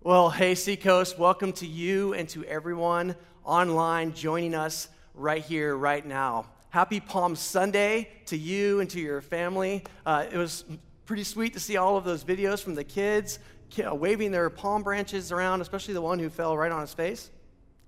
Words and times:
Well, 0.00 0.30
hey, 0.30 0.54
Seacoast, 0.54 1.18
welcome 1.18 1.52
to 1.54 1.66
you 1.66 2.14
and 2.14 2.28
to 2.28 2.44
everyone 2.44 3.16
online 3.44 4.14
joining 4.14 4.54
us 4.54 4.88
right 5.12 5.42
here, 5.42 5.76
right 5.76 6.06
now. 6.06 6.46
Happy 6.70 7.00
Palm 7.00 7.34
Sunday 7.34 8.08
to 8.26 8.36
you 8.36 8.78
and 8.78 8.88
to 8.90 9.00
your 9.00 9.20
family. 9.20 9.82
Uh, 10.06 10.26
it 10.30 10.36
was 10.36 10.64
pretty 11.04 11.24
sweet 11.24 11.52
to 11.54 11.60
see 11.60 11.76
all 11.76 11.96
of 11.96 12.04
those 12.04 12.22
videos 12.22 12.62
from 12.62 12.76
the 12.76 12.84
kids 12.84 13.40
uh, 13.84 13.92
waving 13.92 14.30
their 14.30 14.48
palm 14.50 14.84
branches 14.84 15.32
around, 15.32 15.62
especially 15.62 15.94
the 15.94 16.00
one 16.00 16.20
who 16.20 16.30
fell 16.30 16.56
right 16.56 16.70
on 16.70 16.80
his 16.80 16.94
face. 16.94 17.32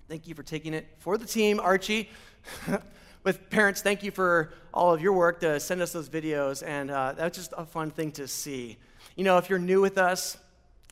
Thank 0.09 0.27
you 0.27 0.35
for 0.35 0.43
taking 0.43 0.75
it 0.75 0.89
for 0.99 1.17
the 1.17 1.27
team, 1.27 1.61
Archie. 1.61 2.11
With 3.23 3.49
parents, 3.51 3.83
thank 3.83 4.03
you 4.03 4.11
for 4.11 4.53
all 4.75 4.93
of 4.93 5.01
your 5.01 5.13
work 5.13 5.39
to 5.43 5.61
send 5.61 5.81
us 5.81 5.93
those 5.93 6.09
videos, 6.09 6.65
and 6.67 6.91
uh, 6.91 7.13
that's 7.13 7.39
just 7.39 7.55
a 7.57 7.65
fun 7.65 7.93
thing 7.93 8.11
to 8.13 8.27
see. 8.27 8.79
You 9.15 9.23
know, 9.23 9.39
if 9.39 9.49
you're 9.49 9.61
new 9.61 9.81
with 9.81 9.97
us, 9.97 10.37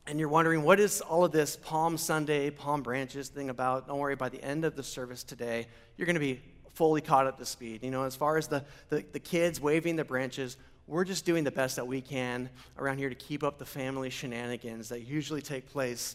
and 0.09 0.19
you're 0.19 0.29
wondering 0.29 0.63
what 0.63 0.81
is 0.81 1.03
all 1.03 1.25
of 1.25 1.33
this 1.33 1.57
Palm 1.57 1.99
Sunday, 1.99 2.49
palm 2.49 2.83
branches 2.83 3.29
thing 3.29 3.51
about, 3.51 3.87
don't 3.87 3.99
worry, 3.99 4.17
by 4.17 4.31
the 4.31 4.43
end 4.43 4.65
of 4.65 4.75
the 4.75 4.83
service 4.83 5.23
today, 5.23 5.67
you're 5.97 6.07
going 6.07 6.15
to 6.15 6.21
be 6.21 6.41
fully 6.73 7.03
caught 7.03 7.27
up 7.27 7.39
to 7.39 7.45
speed. 7.45 7.83
You 7.83 7.91
know, 7.91 8.05
as 8.05 8.17
far 8.17 8.39
as 8.39 8.49
the, 8.49 8.65
the, 8.89 9.05
the, 9.13 9.21
kids 9.21 9.61
waving 9.61 9.97
the 9.97 10.05
branches, 10.05 10.57
we're 10.87 11.05
just 11.05 11.27
doing 11.27 11.45
the 11.45 11.51
best 11.51 11.77
that 11.77 11.87
we 11.87 12.01
can 12.01 12.49
around 12.79 12.97
here 12.97 13.11
to 13.11 13.15
keep 13.15 13.45
up 13.45 13.59
the 13.59 13.67
family 13.67 14.09
shenanigans 14.09 14.89
that 14.89 15.03
usually 15.03 15.43
take 15.43 15.71
place 15.71 16.15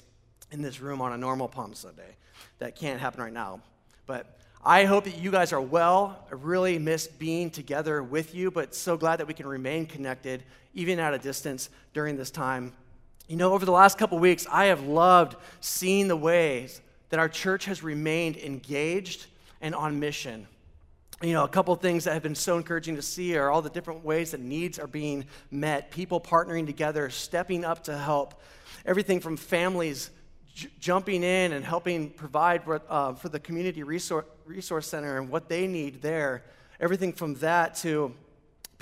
in 0.52 0.64
this 0.64 0.80
room 0.80 1.00
on 1.00 1.14
a 1.14 1.18
normal 1.18 1.48
Palm 1.48 1.76
Sunday. 1.76 2.16
That 2.58 2.76
can't 2.76 3.00
happen 3.00 3.22
right 3.22 3.34
now. 3.34 3.62
But 4.08 4.40
I 4.66 4.86
hope 4.86 5.04
that 5.04 5.20
you 5.20 5.30
guys 5.30 5.54
are 5.54 5.62
well. 5.62 6.26
I 6.32 6.36
really 6.36 6.80
miss 6.80 7.06
being 7.06 7.52
together 7.52 8.02
with 8.02 8.34
you, 8.34 8.50
but 8.50 8.74
so 8.74 8.98
glad 8.98 9.18
that 9.18 9.28
we 9.28 9.36
can 9.36 9.46
remain 9.46 9.86
connected, 9.86 10.44
even 10.74 11.00
at 11.00 11.14
a 11.14 11.20
distance, 11.20 11.70
during 11.94 12.18
this 12.18 12.32
time 12.32 12.74
you 13.28 13.38
know, 13.38 13.54
over 13.54 13.66
the 13.66 13.72
last 13.72 13.98
couple 13.98 14.20
weeks, 14.20 14.46
I 14.52 14.66
have 14.66 14.84
loved 14.84 15.38
seeing 15.62 16.08
the 16.08 16.18
ways 16.18 16.82
that 17.10 17.20
our 17.20 17.30
church 17.30 17.66
has 17.66 17.84
remained 17.84 18.38
engaged 18.38 19.28
and 19.62 19.74
on 19.74 20.00
mission. 20.00 20.48
You 21.22 21.32
know, 21.32 21.46
a 21.46 21.48
couple 21.50 21.74
things 21.76 22.04
that 22.04 22.14
have 22.14 22.24
been 22.24 22.36
so 22.36 22.58
encouraging 22.58 22.98
to 22.98 23.02
see 23.02 23.38
are 23.38 23.50
all 23.50 23.62
the 23.62 23.70
different 23.70 24.04
ways 24.04 24.32
that 24.32 24.42
needs 24.42 24.78
are 24.78 24.88
being 24.88 25.26
met, 25.52 25.90
people 25.90 26.20
partnering 26.20 26.66
together, 26.66 27.10
stepping 27.10 27.64
up 27.64 27.86
to 27.86 27.98
help. 27.98 28.42
Everything 28.86 29.22
from 29.22 29.38
families 29.38 30.12
j- 30.54 30.70
jumping 30.80 31.24
in 31.24 31.54
and 31.54 31.64
helping 31.64 32.10
provide 32.10 32.64
for, 32.64 32.82
uh, 32.90 33.14
for 33.14 33.30
the 33.30 33.40
community 33.40 33.84
resource, 33.84 34.26
resource 34.46 34.88
center 34.88 35.18
and 35.18 35.30
what 35.30 35.48
they 35.48 35.66
need 35.66 36.02
there. 36.02 36.44
Everything 36.80 37.14
from 37.14 37.36
that 37.36 37.76
to 37.76 38.14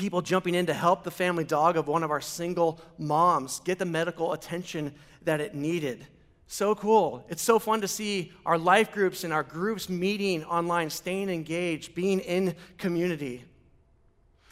people 0.01 0.23
jumping 0.23 0.55
in 0.55 0.65
to 0.65 0.73
help 0.73 1.03
the 1.03 1.11
family 1.11 1.43
dog 1.43 1.77
of 1.77 1.87
one 1.87 2.01
of 2.01 2.09
our 2.09 2.19
single 2.19 2.81
moms 2.97 3.59
get 3.59 3.77
the 3.77 3.85
medical 3.85 4.33
attention 4.33 4.91
that 5.21 5.39
it 5.39 5.53
needed. 5.53 6.07
So 6.47 6.73
cool. 6.73 7.23
It's 7.29 7.43
so 7.43 7.59
fun 7.59 7.81
to 7.81 7.87
see 7.87 8.31
our 8.43 8.57
life 8.57 8.91
groups 8.91 9.23
and 9.23 9.31
our 9.31 9.43
groups 9.43 9.89
meeting 9.89 10.43
online, 10.45 10.89
staying 10.89 11.29
engaged, 11.29 11.93
being 11.93 12.19
in 12.19 12.55
community. 12.79 13.45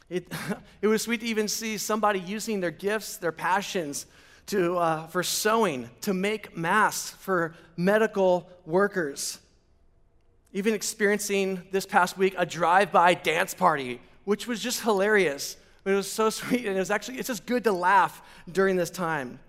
It, 0.07 0.31
it 0.83 0.87
was 0.87 1.01
sweet 1.01 1.21
to 1.21 1.25
even 1.25 1.47
see 1.47 1.79
somebody 1.79 2.19
using 2.19 2.59
their 2.59 2.69
gifts, 2.69 3.17
their 3.17 3.31
passions 3.31 4.05
to, 4.45 4.77
uh, 4.77 5.07
for 5.07 5.23
sewing, 5.23 5.89
to 6.01 6.13
make 6.13 6.55
masks 6.55 7.09
for 7.09 7.55
medical 7.75 8.47
workers. 8.67 9.39
Even 10.53 10.75
experiencing 10.75 11.63
this 11.71 11.87
past 11.87 12.19
week 12.19 12.35
a 12.37 12.45
drive 12.45 12.91
by 12.91 13.15
dance 13.15 13.55
party 13.55 13.99
which 14.29 14.45
was 14.45 14.61
just 14.61 14.83
hilarious. 14.83 15.57
It 15.85 15.89
was 15.89 16.09
so 16.09 16.29
sweet, 16.39 16.67
and 16.67 16.75
it 16.75 16.79
was 16.79 16.91
actually, 16.91 17.17
it's 17.17 17.29
just 17.29 17.47
good 17.47 17.63
to 17.63 17.71
laugh 17.71 18.21
during 18.51 18.75
this 18.75 18.91
time. 18.91 19.39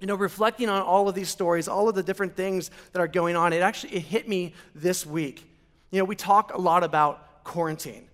You 0.00 0.06
know, 0.06 0.14
reflecting 0.14 0.70
on 0.70 0.80
all 0.80 1.10
of 1.10 1.14
these 1.14 1.28
stories, 1.28 1.68
all 1.68 1.90
of 1.90 1.94
the 1.94 2.02
different 2.02 2.36
things 2.36 2.70
that 2.92 3.00
are 3.00 3.06
going 3.06 3.36
on, 3.36 3.52
it 3.52 3.60
actually 3.60 3.96
it 3.96 4.00
hit 4.00 4.26
me 4.26 4.54
this 4.74 5.04
week. 5.04 5.46
You 5.90 5.98
know, 5.98 6.06
we 6.06 6.16
talk 6.16 6.54
a 6.54 6.58
lot 6.58 6.84
about 6.84 7.44
quarantine. 7.44 8.08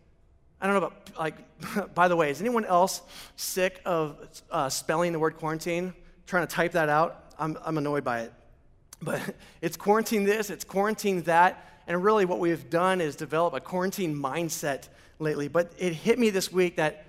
I 0.61 0.67
don't 0.67 0.81
know 0.81 0.87
about, 0.89 1.17
like, 1.17 1.95
by 1.95 2.09
the 2.09 2.17
way, 2.17 2.31
is 2.31 2.41
anyone 2.41 2.65
else 2.65 3.03
sick 3.37 3.81
of 3.85 4.19
uh, 4.51 4.69
spelling 4.69 5.13
the 5.13 5.21
word 5.21 5.37
quarantine? 5.37 5.95
Trying 6.27 6.45
to 6.45 6.53
type 6.53 6.73
that 6.73 6.89
out? 6.89 7.35
I'm, 7.39 7.57
I'm 7.65 7.79
annoyed 7.79 8.03
by 8.03 8.23
it. 8.23 8.33
But 9.01 9.23
it's 9.63 9.77
quarantine 9.77 10.25
this, 10.25 10.51
it's 10.51 10.65
quarantine 10.65 11.23
that, 11.23 11.83
and 11.87 12.03
really 12.03 12.25
what 12.25 12.41
we've 12.41 12.69
done 12.69 13.01
is 13.01 13.15
develop 13.15 13.55
a 13.55 13.61
quarantine 13.61 14.13
mindset 14.13 14.89
lately, 15.19 15.49
but 15.49 15.73
it 15.79 15.93
hit 15.93 16.19
me 16.19 16.31
this 16.31 16.53
week 16.53 16.77
that 16.77 17.05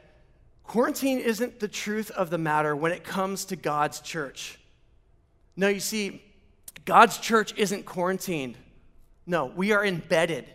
quarantine 0.64 1.20
isn't 1.20 1.60
the 1.60 1.68
truth 1.68 2.12
of 2.12 2.30
the 2.30 2.38
matter 2.38 2.76
when 2.76 2.92
it 2.92 3.04
comes 3.04 3.46
to 3.46 3.56
God's 3.56 4.00
church. 4.00 4.60
No, 5.56 5.68
you 5.68 5.80
see, 5.80 6.22
God's 6.86 7.18
church 7.18 7.54
isn't 7.58 7.86
quarantined. 7.86 8.58
No, 9.26 9.46
we 9.46 9.72
are 9.72 9.86
embedded. 9.86 10.46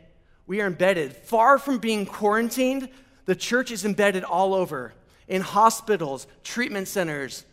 We 0.47 0.61
are 0.61 0.67
embedded. 0.67 1.13
Far 1.13 1.59
from 1.59 1.79
being 1.79 2.07
quarantined, 2.07 2.89
the 3.27 3.37
church 3.37 3.71
is 3.71 3.84
embedded 3.84 4.25
all 4.25 4.55
over 4.55 4.95
in 5.29 5.43
hospitals, 5.43 6.27
treatment 6.43 6.89
centers, 6.89 7.45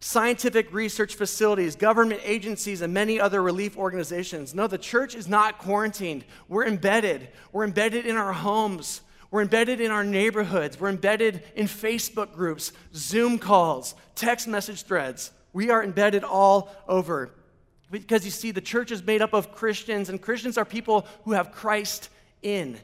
scientific 0.00 0.72
research 0.72 1.14
facilities, 1.14 1.76
government 1.76 2.20
agencies, 2.24 2.80
and 2.80 2.92
many 2.92 3.20
other 3.20 3.42
relief 3.42 3.76
organizations. 3.76 4.54
No, 4.54 4.66
the 4.66 4.78
church 4.78 5.14
is 5.14 5.28
not 5.28 5.58
quarantined. 5.58 6.24
We're 6.48 6.66
embedded. 6.66 7.28
We're 7.52 7.64
embedded 7.64 8.06
in 8.06 8.16
our 8.16 8.32
homes. 8.32 9.02
We're 9.32 9.42
embedded 9.42 9.80
in 9.80 9.90
our 9.90 10.04
neighborhoods. 10.04 10.78
We're 10.78 10.90
embedded 10.90 11.42
in 11.56 11.66
Facebook 11.66 12.34
groups, 12.34 12.70
Zoom 12.94 13.38
calls, 13.38 13.94
text 14.14 14.46
message 14.46 14.82
threads. 14.82 15.32
We 15.54 15.70
are 15.70 15.82
embedded 15.82 16.22
all 16.22 16.70
over. 16.86 17.30
Because 17.90 18.26
you 18.26 18.30
see, 18.30 18.50
the 18.50 18.60
church 18.60 18.92
is 18.92 19.02
made 19.02 19.22
up 19.22 19.32
of 19.32 19.54
Christians, 19.54 20.10
and 20.10 20.20
Christians 20.20 20.58
are 20.58 20.66
people 20.66 21.06
who 21.24 21.32
have 21.32 21.50
Christ 21.50 22.10
in. 22.42 22.78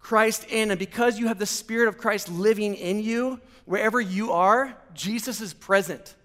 Christ 0.00 0.46
in. 0.50 0.72
And 0.72 0.80
because 0.80 1.16
you 1.16 1.28
have 1.28 1.38
the 1.38 1.46
Spirit 1.46 1.86
of 1.86 1.96
Christ 1.96 2.28
living 2.28 2.74
in 2.74 3.00
you, 3.00 3.40
wherever 3.66 4.00
you 4.00 4.32
are, 4.32 4.76
Jesus 4.94 5.40
is 5.40 5.54
present. 5.54 6.16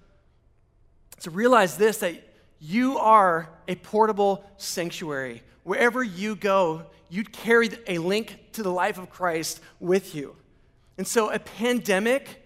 So 1.19 1.29
realize 1.29 1.77
this 1.77 1.97
that 1.97 2.15
you 2.59 2.97
are 2.97 3.49
a 3.67 3.75
portable 3.75 4.43
sanctuary. 4.57 5.43
Wherever 5.63 6.03
you 6.03 6.35
go, 6.35 6.85
you'd 7.09 7.31
carry 7.31 7.69
a 7.87 7.97
link 7.97 8.39
to 8.53 8.63
the 8.63 8.71
life 8.71 8.97
of 8.97 9.09
Christ 9.09 9.59
with 9.79 10.15
you. 10.15 10.35
And 10.97 11.07
so, 11.07 11.31
a 11.31 11.39
pandemic, 11.39 12.43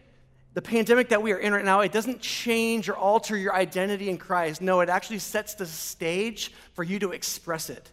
the 0.53 0.61
pandemic 0.61 1.09
that 1.09 1.21
we 1.21 1.31
are 1.31 1.37
in 1.37 1.53
right 1.53 1.65
now, 1.65 1.81
it 1.81 1.91
doesn't 1.91 2.21
change 2.21 2.89
or 2.89 2.95
alter 2.95 3.37
your 3.37 3.53
identity 3.55 4.09
in 4.09 4.17
Christ. 4.17 4.61
No, 4.61 4.81
it 4.81 4.89
actually 4.89 5.19
sets 5.19 5.53
the 5.53 5.65
stage 5.65 6.51
for 6.73 6.83
you 6.83 6.99
to 6.99 7.11
express 7.11 7.69
it. 7.69 7.91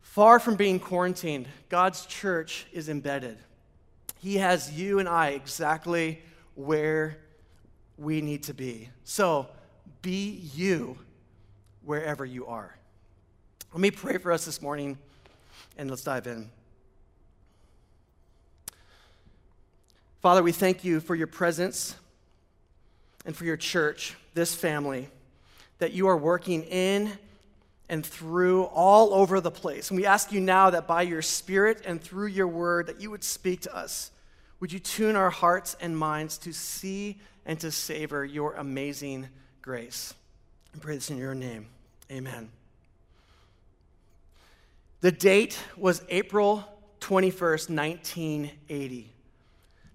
Far 0.00 0.38
from 0.38 0.56
being 0.56 0.80
quarantined, 0.80 1.46
God's 1.68 2.06
church 2.06 2.66
is 2.72 2.88
embedded. 2.88 3.38
He 4.18 4.36
has 4.38 4.72
you 4.72 4.98
and 4.98 5.08
I 5.08 5.30
exactly 5.30 6.22
where 6.54 7.18
we 7.98 8.20
need 8.22 8.44
to 8.44 8.54
be. 8.54 8.88
So, 9.04 9.48
be 10.02 10.40
you 10.54 10.98
wherever 11.84 12.24
you 12.24 12.46
are. 12.46 12.76
Let 13.76 13.82
me 13.82 13.90
pray 13.90 14.16
for 14.16 14.32
us 14.32 14.46
this 14.46 14.62
morning 14.62 14.96
and 15.76 15.90
let's 15.90 16.02
dive 16.02 16.26
in. 16.26 16.48
Father, 20.22 20.42
we 20.42 20.50
thank 20.50 20.82
you 20.82 20.98
for 20.98 21.14
your 21.14 21.26
presence 21.26 21.94
and 23.26 23.36
for 23.36 23.44
your 23.44 23.58
church, 23.58 24.14
this 24.32 24.54
family, 24.54 25.10
that 25.76 25.92
you 25.92 26.08
are 26.08 26.16
working 26.16 26.62
in 26.62 27.12
and 27.90 28.04
through 28.04 28.64
all 28.64 29.12
over 29.12 29.42
the 29.42 29.50
place. 29.50 29.90
And 29.90 30.00
we 30.00 30.06
ask 30.06 30.32
you 30.32 30.40
now 30.40 30.70
that 30.70 30.86
by 30.86 31.02
your 31.02 31.20
Spirit 31.20 31.82
and 31.84 32.00
through 32.00 32.28
your 32.28 32.48
word, 32.48 32.86
that 32.86 33.02
you 33.02 33.10
would 33.10 33.22
speak 33.22 33.60
to 33.60 33.76
us. 33.76 34.10
Would 34.60 34.72
you 34.72 34.78
tune 34.78 35.16
our 35.16 35.28
hearts 35.28 35.76
and 35.82 35.98
minds 35.98 36.38
to 36.38 36.54
see 36.54 37.18
and 37.44 37.60
to 37.60 37.70
savor 37.70 38.24
your 38.24 38.54
amazing 38.54 39.28
grace? 39.60 40.14
I 40.74 40.78
pray 40.78 40.94
this 40.94 41.10
in 41.10 41.18
your 41.18 41.34
name. 41.34 41.66
Amen. 42.10 42.48
The 45.06 45.12
date 45.12 45.56
was 45.76 46.02
April 46.08 46.64
21st, 46.98 47.70
1980. 47.70 49.12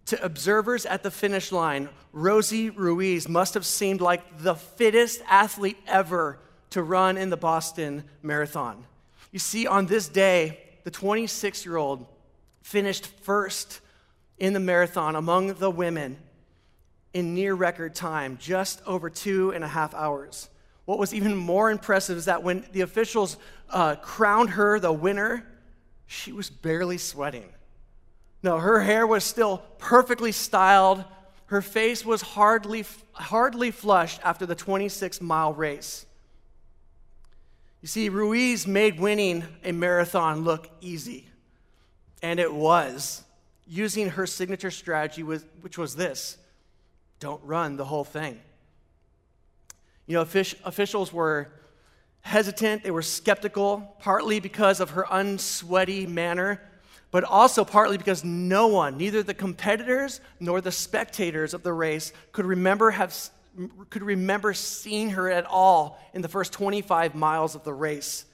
To 0.05 0.23
observers 0.23 0.85
at 0.85 1.03
the 1.03 1.11
finish 1.11 1.51
line, 1.51 1.89
Rosie 2.13 2.69
Ruiz 2.69 3.27
must 3.27 3.55
have 3.55 3.65
seemed 3.65 3.99
like 3.99 4.21
the 4.37 4.55
fittest 4.55 5.21
athlete 5.27 5.75
ever 5.85 6.39
to 6.69 6.81
run 6.81 7.17
in 7.17 7.29
the 7.29 7.35
Boston 7.35 8.05
Marathon. 8.23 8.85
You 9.33 9.39
see, 9.39 9.67
on 9.67 9.87
this 9.87 10.07
day, 10.07 10.59
the 10.85 10.91
26 10.91 11.65
year 11.65 11.75
old 11.75 12.07
finished 12.61 13.05
first 13.05 13.81
in 14.37 14.53
the 14.53 14.61
marathon 14.61 15.17
among 15.17 15.55
the 15.55 15.69
women 15.69 16.19
in 17.13 17.35
near 17.35 17.53
record 17.53 17.95
time, 17.95 18.37
just 18.39 18.81
over 18.87 19.09
two 19.09 19.51
and 19.51 19.65
a 19.65 19.67
half 19.67 19.93
hours. 19.93 20.47
What 20.85 20.99
was 20.99 21.13
even 21.13 21.35
more 21.35 21.69
impressive 21.69 22.17
is 22.17 22.25
that 22.25 22.43
when 22.43 22.65
the 22.71 22.81
officials 22.81 23.37
uh, 23.69 23.95
crowned 23.95 24.51
her 24.51 24.79
the 24.79 24.91
winner, 24.91 25.45
she 26.07 26.31
was 26.31 26.49
barely 26.49 26.97
sweating. 26.97 27.49
No, 28.43 28.57
her 28.57 28.81
hair 28.81 29.05
was 29.05 29.23
still 29.23 29.59
perfectly 29.77 30.31
styled. 30.31 31.03
her 31.45 31.61
face 31.61 32.05
was 32.05 32.21
hardly, 32.21 32.85
hardly 33.13 33.71
flushed 33.71 34.19
after 34.23 34.45
the 34.45 34.55
26 34.55 35.21
mile 35.21 35.53
race. 35.53 36.05
You 37.81 37.87
see, 37.87 38.09
Ruiz 38.09 38.67
made 38.67 38.99
winning 38.99 39.43
a 39.63 39.71
marathon 39.71 40.43
look 40.43 40.69
easy, 40.81 41.27
and 42.21 42.39
it 42.39 42.53
was, 42.53 43.23
using 43.67 44.09
her 44.09 44.27
signature 44.27 44.71
strategy, 44.71 45.23
which 45.23 45.77
was 45.77 45.95
this 45.95 46.37
don't 47.19 47.43
run 47.43 47.77
the 47.77 47.85
whole 47.85 48.03
thing. 48.03 48.39
You 50.11 50.17
know, 50.17 50.23
officials 50.23 51.13
were 51.13 51.47
hesitant, 52.19 52.83
they 52.83 52.91
were 52.91 53.01
skeptical, 53.01 53.95
partly 53.99 54.41
because 54.41 54.81
of 54.81 54.89
her 54.89 55.05
unsweaty 55.09 56.05
manner, 56.05 56.61
but 57.11 57.23
also 57.23 57.63
partly 57.63 57.97
because 57.97 58.21
no 58.21 58.67
one, 58.67 58.97
neither 58.97 59.23
the 59.23 59.33
competitors 59.33 60.19
nor 60.37 60.59
the 60.59 60.71
spectators 60.73 61.53
of 61.53 61.63
the 61.63 61.71
race, 61.71 62.11
could 62.33 62.45
remember, 62.45 62.91
have, 62.91 63.15
could 63.89 64.03
remember 64.03 64.53
seeing 64.53 65.11
her 65.11 65.31
at 65.31 65.45
all 65.45 65.97
in 66.13 66.21
the 66.21 66.27
first 66.27 66.51
25 66.51 67.15
miles 67.15 67.55
of 67.55 67.63
the 67.63 67.73
race. 67.73 68.25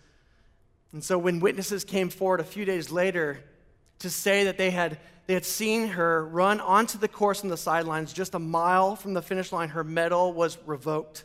And 0.94 1.04
so 1.04 1.20
when 1.20 1.40
witnesses 1.40 1.84
came 1.84 2.10
forward 2.10 2.40
a 2.40 2.44
few 2.44 2.66
days 2.66 2.90
later 2.90 3.44
to 4.00 4.10
say 4.10 4.46
that 4.46 4.58
they 4.58 4.72
had, 4.72 4.98
they 5.28 5.36
had 5.36 5.46
seen 5.46 5.90
her 5.90 6.26
run 6.26 6.60
onto 6.60 6.98
the 6.98 7.08
course 7.08 7.44
on 7.44 7.52
the 7.52 7.56
sidelines 7.56 8.14
just 8.14 8.34
a 8.34 8.40
mile 8.40 8.96
from 8.96 9.14
the 9.14 9.22
finish 9.22 9.52
line, 9.52 9.70
her 9.70 9.84
medal 9.84 10.34
was 10.34 10.58
revoked. 10.66 11.24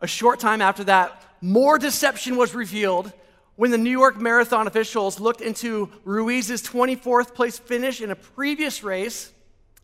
A 0.00 0.06
short 0.06 0.40
time 0.40 0.60
after 0.60 0.84
that, 0.84 1.22
more 1.40 1.78
deception 1.78 2.36
was 2.36 2.54
revealed 2.54 3.12
when 3.56 3.70
the 3.70 3.78
New 3.78 3.90
York 3.90 4.20
Marathon 4.20 4.66
officials 4.66 5.18
looked 5.18 5.40
into 5.40 5.90
Ruiz's 6.04 6.62
24th 6.62 7.34
place 7.34 7.58
finish 7.58 8.00
in 8.00 8.10
a 8.10 8.16
previous 8.16 8.84
race 8.84 9.32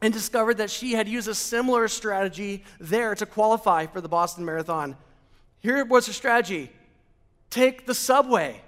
and 0.02 0.12
discovered 0.12 0.58
that 0.58 0.70
she 0.70 0.92
had 0.92 1.08
used 1.08 1.28
a 1.28 1.34
similar 1.34 1.88
strategy 1.88 2.64
there 2.80 3.14
to 3.14 3.24
qualify 3.24 3.86
for 3.86 4.00
the 4.00 4.08
Boston 4.08 4.44
Marathon. 4.44 4.96
Here 5.60 5.84
was 5.84 6.06
her 6.06 6.12
strategy 6.12 6.70
take 7.50 7.86
the 7.86 7.94
subway 7.94 8.62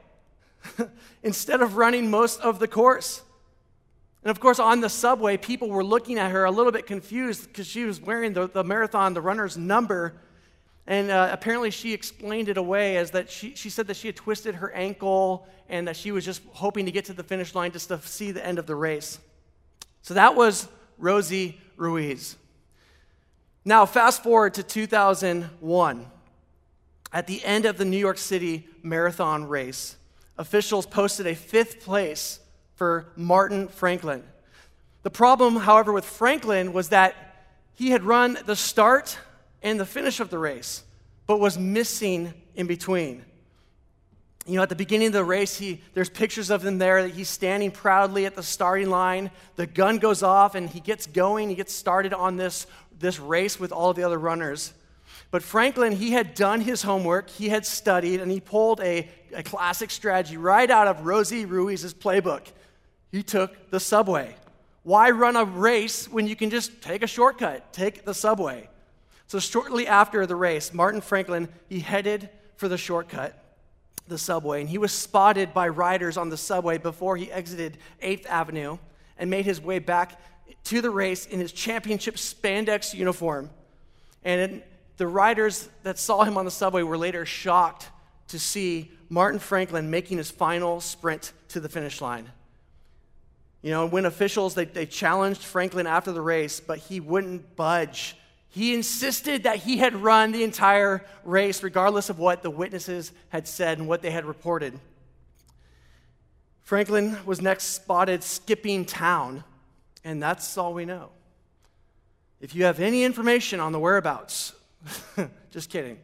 instead 1.23 1.63
of 1.63 1.77
running 1.77 2.11
most 2.11 2.41
of 2.41 2.59
the 2.59 2.69
course. 2.69 3.23
And 4.23 4.31
of 4.31 4.41
course, 4.41 4.59
on 4.59 4.81
the 4.81 4.89
subway, 4.91 5.37
people 5.37 5.69
were 5.69 5.85
looking 5.85 6.19
at 6.19 6.31
her 6.31 6.45
a 6.45 6.51
little 6.51 6.71
bit 6.71 6.87
confused 6.87 7.49
because 7.49 7.67
she 7.67 7.85
was 7.85 8.01
wearing 8.01 8.35
the, 8.35 8.47
the 8.47 8.63
marathon, 8.63 9.15
the 9.15 9.21
runner's 9.21 9.57
number. 9.57 10.15
And 10.87 11.11
uh, 11.11 11.31
apparently, 11.33 11.71
she 11.71 11.95
explained 11.95 12.49
it 12.49 12.59
away 12.59 12.99
as 12.99 13.13
that 13.13 13.31
she, 13.31 13.55
she 13.55 13.71
said 13.71 13.87
that 13.87 13.97
she 13.97 14.09
had 14.09 14.17
twisted 14.17 14.57
her 14.57 14.71
ankle 14.73 15.47
and 15.69 15.89
that 15.89 15.97
she 15.97 16.13
was 16.13 16.25
just 16.25 16.43
hoping 16.53 16.85
to 16.85 16.93
get 16.93 17.07
to 17.07 17.15
the 17.15 17.23
finish 17.23 17.55
line 17.55 17.73
just 17.73 17.89
to 17.89 18.01
see 18.03 18.33
the 18.33 18.45
end 18.45 18.59
of 18.59 18.67
the 18.67 18.75
race. 18.75 19.19
So 20.03 20.15
that 20.15 20.35
was 20.35 20.69
Rosie 20.99 21.59
Ruiz. 21.77 22.37
Now, 23.65 23.87
fast 23.87 24.23
forward 24.23 24.55
to 24.55 24.63
2001. 24.63 26.07
At 27.13 27.27
the 27.27 27.43
end 27.45 27.65
of 27.65 27.79
the 27.79 27.85
New 27.85 27.97
York 27.97 28.19
City 28.19 28.67
Marathon 28.83 29.45
race, 29.45 29.97
officials 30.37 30.85
posted 30.85 31.27
a 31.27 31.35
fifth 31.35 31.83
place 31.83 32.41
for 32.75 33.07
Martin 33.17 33.69
Franklin. 33.69 34.23
The 35.03 35.11
problem, 35.11 35.57
however, 35.57 35.93
with 35.93 36.05
Franklin 36.05 36.73
was 36.73 36.89
that 36.91 37.15
he 37.75 37.91
had 37.91 38.03
run 38.03 38.37
the 38.47 38.57
start 38.57 39.19
and 39.65 39.81
the 39.81 39.87
finish 39.87 40.21
of 40.21 40.31
the 40.31 40.39
race, 40.39 40.85
but 41.27 41.41
was 41.41 41.59
missing 41.59 42.33
in 42.55 42.69
between. 42.69 43.25
You 44.47 44.57
know, 44.57 44.63
at 44.63 44.69
the 44.69 44.77
beginning 44.77 45.09
of 45.09 45.13
the 45.15 45.25
race, 45.25 45.57
he, 45.57 45.81
there's 45.95 46.11
pictures 46.11 46.51
of 46.51 46.65
him 46.65 46.77
there. 46.77 47.03
That 47.03 47.13
he's 47.13 47.31
standing 47.31 47.71
proudly 47.71 48.27
at 48.27 48.37
the 48.37 48.43
starting 48.43 48.91
line. 48.91 49.31
The 49.57 49.67
gun 49.67 49.97
goes 49.97 50.23
off, 50.23 50.55
and 50.55 50.69
he 50.69 50.81
gets 50.81 51.07
going. 51.07 51.49
He 51.49 51.55
gets 51.55 51.75
started 51.75 52.13
on 52.13 52.37
this, 52.37 52.67
this 52.99 53.19
race 53.19 53.59
with 53.59 53.73
all 53.73 53.95
the 53.95 54.05
other 54.05 54.19
runners. 54.19 54.75
But 55.31 55.43
Franklin, 55.43 55.93
he 55.93 56.13
had 56.13 56.35
done 56.35 56.61
his 56.61 56.83
homework, 56.83 57.31
he 57.31 57.49
had 57.49 57.65
studied, 57.65 58.21
and 58.21 58.31
he 58.31 58.39
pulled 58.39 58.81
a, 58.81 59.09
a 59.35 59.43
classic 59.43 59.91
strategy 59.91 60.37
right 60.37 60.71
out 60.71 60.87
of 60.87 61.07
Rosie 61.07 61.47
Ruiz's 61.47 61.95
playbook. 61.95 62.43
He 63.11 63.23
took 63.23 63.71
the 63.71 63.81
subway. 63.81 64.37
Why 64.83 65.11
run 65.11 65.37
a 65.37 65.45
race 65.45 66.07
when 66.07 66.27
you 66.27 66.37
can 66.37 66.51
just 66.51 66.83
take 66.83 67.03
a 67.03 67.07
shortcut? 67.07 67.73
Take 67.73 68.05
the 68.05 68.13
subway. 68.15 68.69
So, 69.27 69.39
shortly 69.39 69.87
after 69.87 70.27
the 70.27 70.37
race, 70.37 70.73
Martin 70.73 71.01
Franklin, 71.01 71.49
he 71.69 71.81
headed 71.81 72.29
for 72.57 72.69
the 72.69 72.77
shortcut, 72.77 73.43
the 74.07 74.19
subway, 74.19 74.61
and 74.61 74.69
he 74.69 74.79
was 74.79 74.93
spotted 74.93 75.55
by 75.55 75.69
riders 75.69 76.17
on 76.17 76.29
the 76.29 76.37
subway 76.37 76.79
before 76.79 77.17
he 77.17 77.33
exited 77.33 77.79
8th 78.03 78.27
Avenue 78.27 78.79
and 79.19 79.31
made 79.31 79.45
his 79.45 79.61
way 79.61 79.79
back 79.79 80.21
to 80.65 80.81
the 80.81 80.91
race 80.91 81.27
in 81.27 81.41
his 81.41 81.53
championship 81.53 82.17
spandex 82.17 82.95
uniform. 82.95 83.51
And 84.25 84.63
the 84.97 85.07
riders 85.07 85.69
that 85.83 85.99
saw 85.99 86.25
him 86.25 86.37
on 86.37 86.45
the 86.45 86.51
subway 86.51 86.83
were 86.83 86.99
later 86.99 87.27
shocked 87.27 87.89
to 88.29 88.39
see 88.39 88.91
Martin 89.09 89.39
Franklin 89.39 89.91
making 89.91 90.19
his 90.19 90.31
final 90.31 90.81
sprint 90.81 91.33
to 91.49 91.61
the 91.61 91.69
finish 91.69 92.01
line. 92.01 92.31
You 93.63 93.71
know, 93.71 93.87
when 93.87 94.05
officials, 94.05 94.55
they, 94.55 94.67
they 94.67 94.87
challenged 94.87 95.43
Franklin 95.43 95.87
after 95.87 96.13
the 96.13 96.21
race, 96.21 96.61
but 96.61 96.79
he 96.79 97.01
wouldn't 97.01 97.57
budge 97.57 98.17
he 98.55 98.73
insisted 98.73 99.43
that 99.43 99.57
he 99.57 99.79
had 99.79 99.97
run 99.97 100.31
the 100.31 100.45
entire 100.45 101.05
race, 101.25 101.65
regardless 101.65 102.09
of 102.09 102.21
what 102.21 102.45
the 102.45 102.51
witnesses 102.51 103.11
had 103.31 103.49
said 103.49 103.79
and 103.79 103.89
what 103.89 104.01
they 104.01 104.13
had 104.13 104.25
reported. 104.25 104.79
Franklin 106.63 107.19
was 107.27 107.43
next 107.43 107.65
spotted 107.65 108.23
skipping 108.23 108.85
town, 108.85 109.43
and 110.05 110.23
that's 110.23 110.57
all 110.57 110.73
we 110.73 110.85
know. 110.85 111.09
If 112.41 112.55
you 112.55 112.63
have 112.67 112.79
any 112.79 113.03
information 113.03 113.59
on 113.59 113.73
the 113.73 113.81
whereabouts, 113.81 114.53
just 115.51 115.69
kidding. 115.69 115.99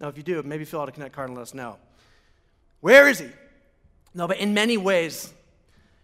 Now, 0.00 0.08
if 0.08 0.16
you 0.16 0.24
do, 0.24 0.42
maybe 0.42 0.64
fill 0.64 0.80
out 0.80 0.88
a 0.88 0.92
Connect 0.92 1.14
card 1.14 1.28
and 1.28 1.38
let 1.38 1.42
us 1.42 1.54
know. 1.54 1.76
Where 2.80 3.08
is 3.08 3.20
he? 3.20 3.28
No, 4.12 4.26
but 4.26 4.38
in 4.38 4.54
many 4.54 4.76
ways, 4.76 5.32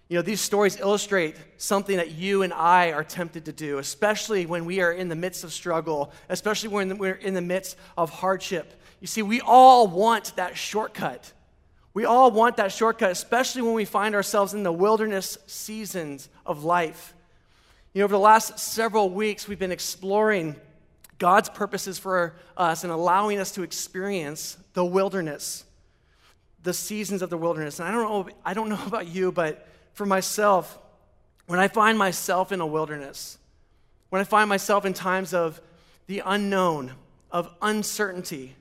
you 0.08 0.16
know, 0.16 0.22
these 0.22 0.40
stories 0.40 0.81
illustrate 0.81 1.37
something 1.58 1.99
that 1.99 2.12
you 2.12 2.43
and 2.43 2.52
I 2.52 2.93
are 2.93 3.05
tempted 3.05 3.44
to 3.44 3.52
do, 3.52 3.76
especially 3.76 4.46
when 4.46 4.64
we 4.64 4.81
are 4.81 4.93
in 4.93 5.08
the 5.08 5.16
midst 5.16 5.44
of 5.44 5.52
struggle, 5.52 6.12
especially 6.31 6.70
when 6.70 6.96
we're 6.96 7.12
in 7.12 7.34
the 7.34 7.43
midst 7.43 7.76
of 7.96 8.08
hardship. 8.08 8.72
You 9.00 9.06
see, 9.06 9.20
we 9.20 9.43
all 9.43 9.87
want 9.87 10.34
that 10.37 10.56
shortcut. 10.56 11.32
We 11.93 12.06
all 12.06 12.31
want 12.31 12.56
that 12.56 12.72
shortcut, 12.72 13.10
especially 13.10 13.62
when 13.62 13.75
we 13.75 13.84
find 13.84 14.14
ourselves 14.14 14.55
in 14.55 14.62
the 14.62 14.72
wilderness 14.72 15.37
seasons 15.46 16.31
of 16.46 16.64
life. 16.64 17.14
You 17.93 18.00
know, 18.00 18.05
over 18.05 18.12
the 18.12 18.19
last 18.19 18.58
several 18.58 19.10
weeks, 19.10 19.46
we've 19.46 19.58
been 19.58 19.72
exploring 19.72 20.56
God's 21.19 21.50
purposes 21.50 21.99
for 21.99 22.34
us 22.56 22.82
and 22.82 22.93
allowing 22.93 23.38
us 23.38 23.52
to 23.52 23.62
experience 23.62 24.56
the 24.72 24.84
wilderness, 24.84 25.65
the 26.62 26.72
seasons 26.72 27.20
of 27.20 27.29
the 27.29 27.36
wilderness. 27.36 27.79
And 27.79 27.88
I 27.88 27.93
don't 27.93 28.03
know, 28.03 28.32
I 28.43 28.55
don't 28.55 28.70
know 28.70 28.81
about 28.86 29.08
you, 29.08 29.32
but 29.32 29.68
for 29.92 30.06
myself, 30.06 30.78
when 31.46 31.58
I 31.58 31.68
find 31.68 31.98
myself 31.98 32.52
in 32.52 32.60
a 32.60 32.66
wilderness, 32.66 33.38
when 34.10 34.20
I 34.20 34.24
find 34.24 34.48
myself 34.48 34.84
in 34.84 34.94
times 34.94 35.34
of 35.34 35.60
the 36.06 36.22
unknown, 36.24 36.92
of 37.30 37.50
uncertainty, 37.60 38.54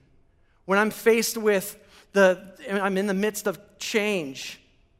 when 0.65 0.79
I'm 0.79 0.91
faced 0.91 1.37
with 1.37 1.77
the, 2.13 2.55
I'm 2.69 2.97
in 2.97 3.07
the 3.07 3.13
midst 3.13 3.47
of 3.47 3.59
change, 3.79 4.59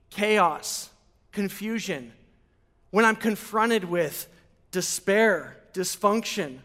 chaos, 0.10 0.90
confusion, 1.32 2.14
when 2.92 3.06
I'm 3.06 3.16
confronted 3.16 3.84
with 3.84 4.28
despair, 4.72 5.58
dysfunction, 5.74 6.60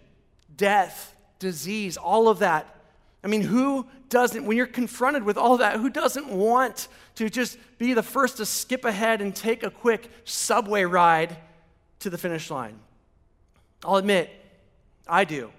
death, 0.56 1.14
disease, 1.38 1.96
all 1.96 2.28
of 2.28 2.38
that. 2.40 2.81
I 3.24 3.28
mean, 3.28 3.42
who 3.42 3.86
doesn't, 4.08 4.44
when 4.44 4.56
you're 4.56 4.66
confronted 4.66 5.22
with 5.22 5.36
all 5.36 5.58
that, 5.58 5.76
who 5.76 5.88
doesn't 5.88 6.28
want 6.28 6.88
to 7.14 7.30
just 7.30 7.56
be 7.78 7.94
the 7.94 8.02
first 8.02 8.38
to 8.38 8.46
skip 8.46 8.84
ahead 8.84 9.20
and 9.20 9.34
take 9.34 9.62
a 9.62 9.70
quick 9.70 10.10
subway 10.24 10.82
ride 10.82 11.36
to 12.00 12.10
the 12.10 12.18
finish 12.18 12.50
line? 12.50 12.78
I'll 13.84 13.96
admit, 13.96 14.30
I 15.06 15.24
do. 15.24 15.52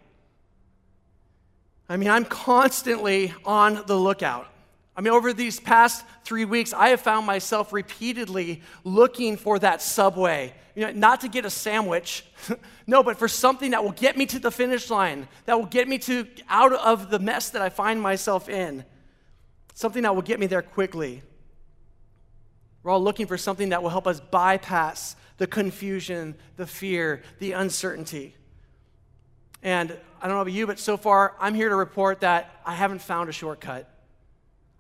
I 1.88 1.98
mean, 1.98 2.10
I'm 2.10 2.25
constantly 2.25 3.34
on 3.46 3.84
the 3.86 3.96
lookout. 3.96 4.48
I 4.96 5.02
mean, 5.02 5.14
over 5.14 5.34
these 5.34 5.60
past 5.60 6.06
three 6.24 6.46
weeks, 6.46 6.72
I 6.72 6.90
have 6.90 7.02
found 7.02 7.26
myself 7.26 7.74
repeatedly 7.74 8.62
looking 8.84 9.38
for 9.38 9.58
that 9.60 9.82
subway. 9.82 10.54
You 10.76 10.86
know, 10.86 10.92
not 10.92 11.22
to 11.22 11.28
get 11.28 11.46
a 11.46 11.50
sandwich, 11.50 12.26
no, 12.88 13.02
but 13.02 13.18
for 13.18 13.28
something 13.28 13.72
that 13.72 13.84
will 13.84 13.92
get 13.92 14.18
me 14.18 14.26
to 14.28 14.40
the 14.40 14.52
finish 14.52 14.90
line, 14.90 15.28
that 15.46 15.58
will 15.58 15.66
get 15.66 15.88
me 15.88 15.98
to 16.00 16.28
out 16.48 16.74
of 16.74 17.10
the 17.10 17.20
mess 17.20 17.50
that 17.52 17.62
I 17.62 17.70
find 17.70 18.02
myself 18.02 18.50
in, 18.50 18.86
something 19.74 20.04
that 20.04 20.14
will 20.14 20.22
get 20.22 20.40
me 20.40 20.46
there 20.46 20.62
quickly. 20.62 21.24
We're 22.84 22.92
all 22.92 23.02
looking 23.02 23.28
for 23.28 23.38
something 23.38 23.70
that 23.70 23.82
will 23.82 23.90
help 23.90 24.08
us 24.08 24.20
bypass 24.20 25.16
the 25.38 25.48
confusion, 25.48 26.36
the 26.58 26.68
fear, 26.68 27.24
the 27.40 27.54
uncertainty. 27.54 28.36
And 29.64 29.98
I 30.22 30.28
don't 30.28 30.36
know 30.36 30.42
about 30.42 30.54
you, 30.54 30.68
but 30.68 30.78
so 30.78 30.98
far, 30.98 31.36
I'm 31.40 31.56
here 31.56 31.70
to 31.70 31.76
report 31.76 32.22
that 32.22 32.62
I 32.66 32.76
haven't 32.76 33.02
found 33.02 33.30
a 33.30 33.32
shortcut. 33.32 33.90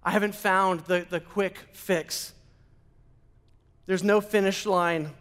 I 0.03 0.11
haven't 0.11 0.35
found 0.35 0.81
the, 0.81 1.05
the 1.09 1.19
quick 1.19 1.57
fix. 1.71 2.33
There's 3.85 4.03
no 4.03 4.21
finish 4.21 4.65
line 4.65 5.11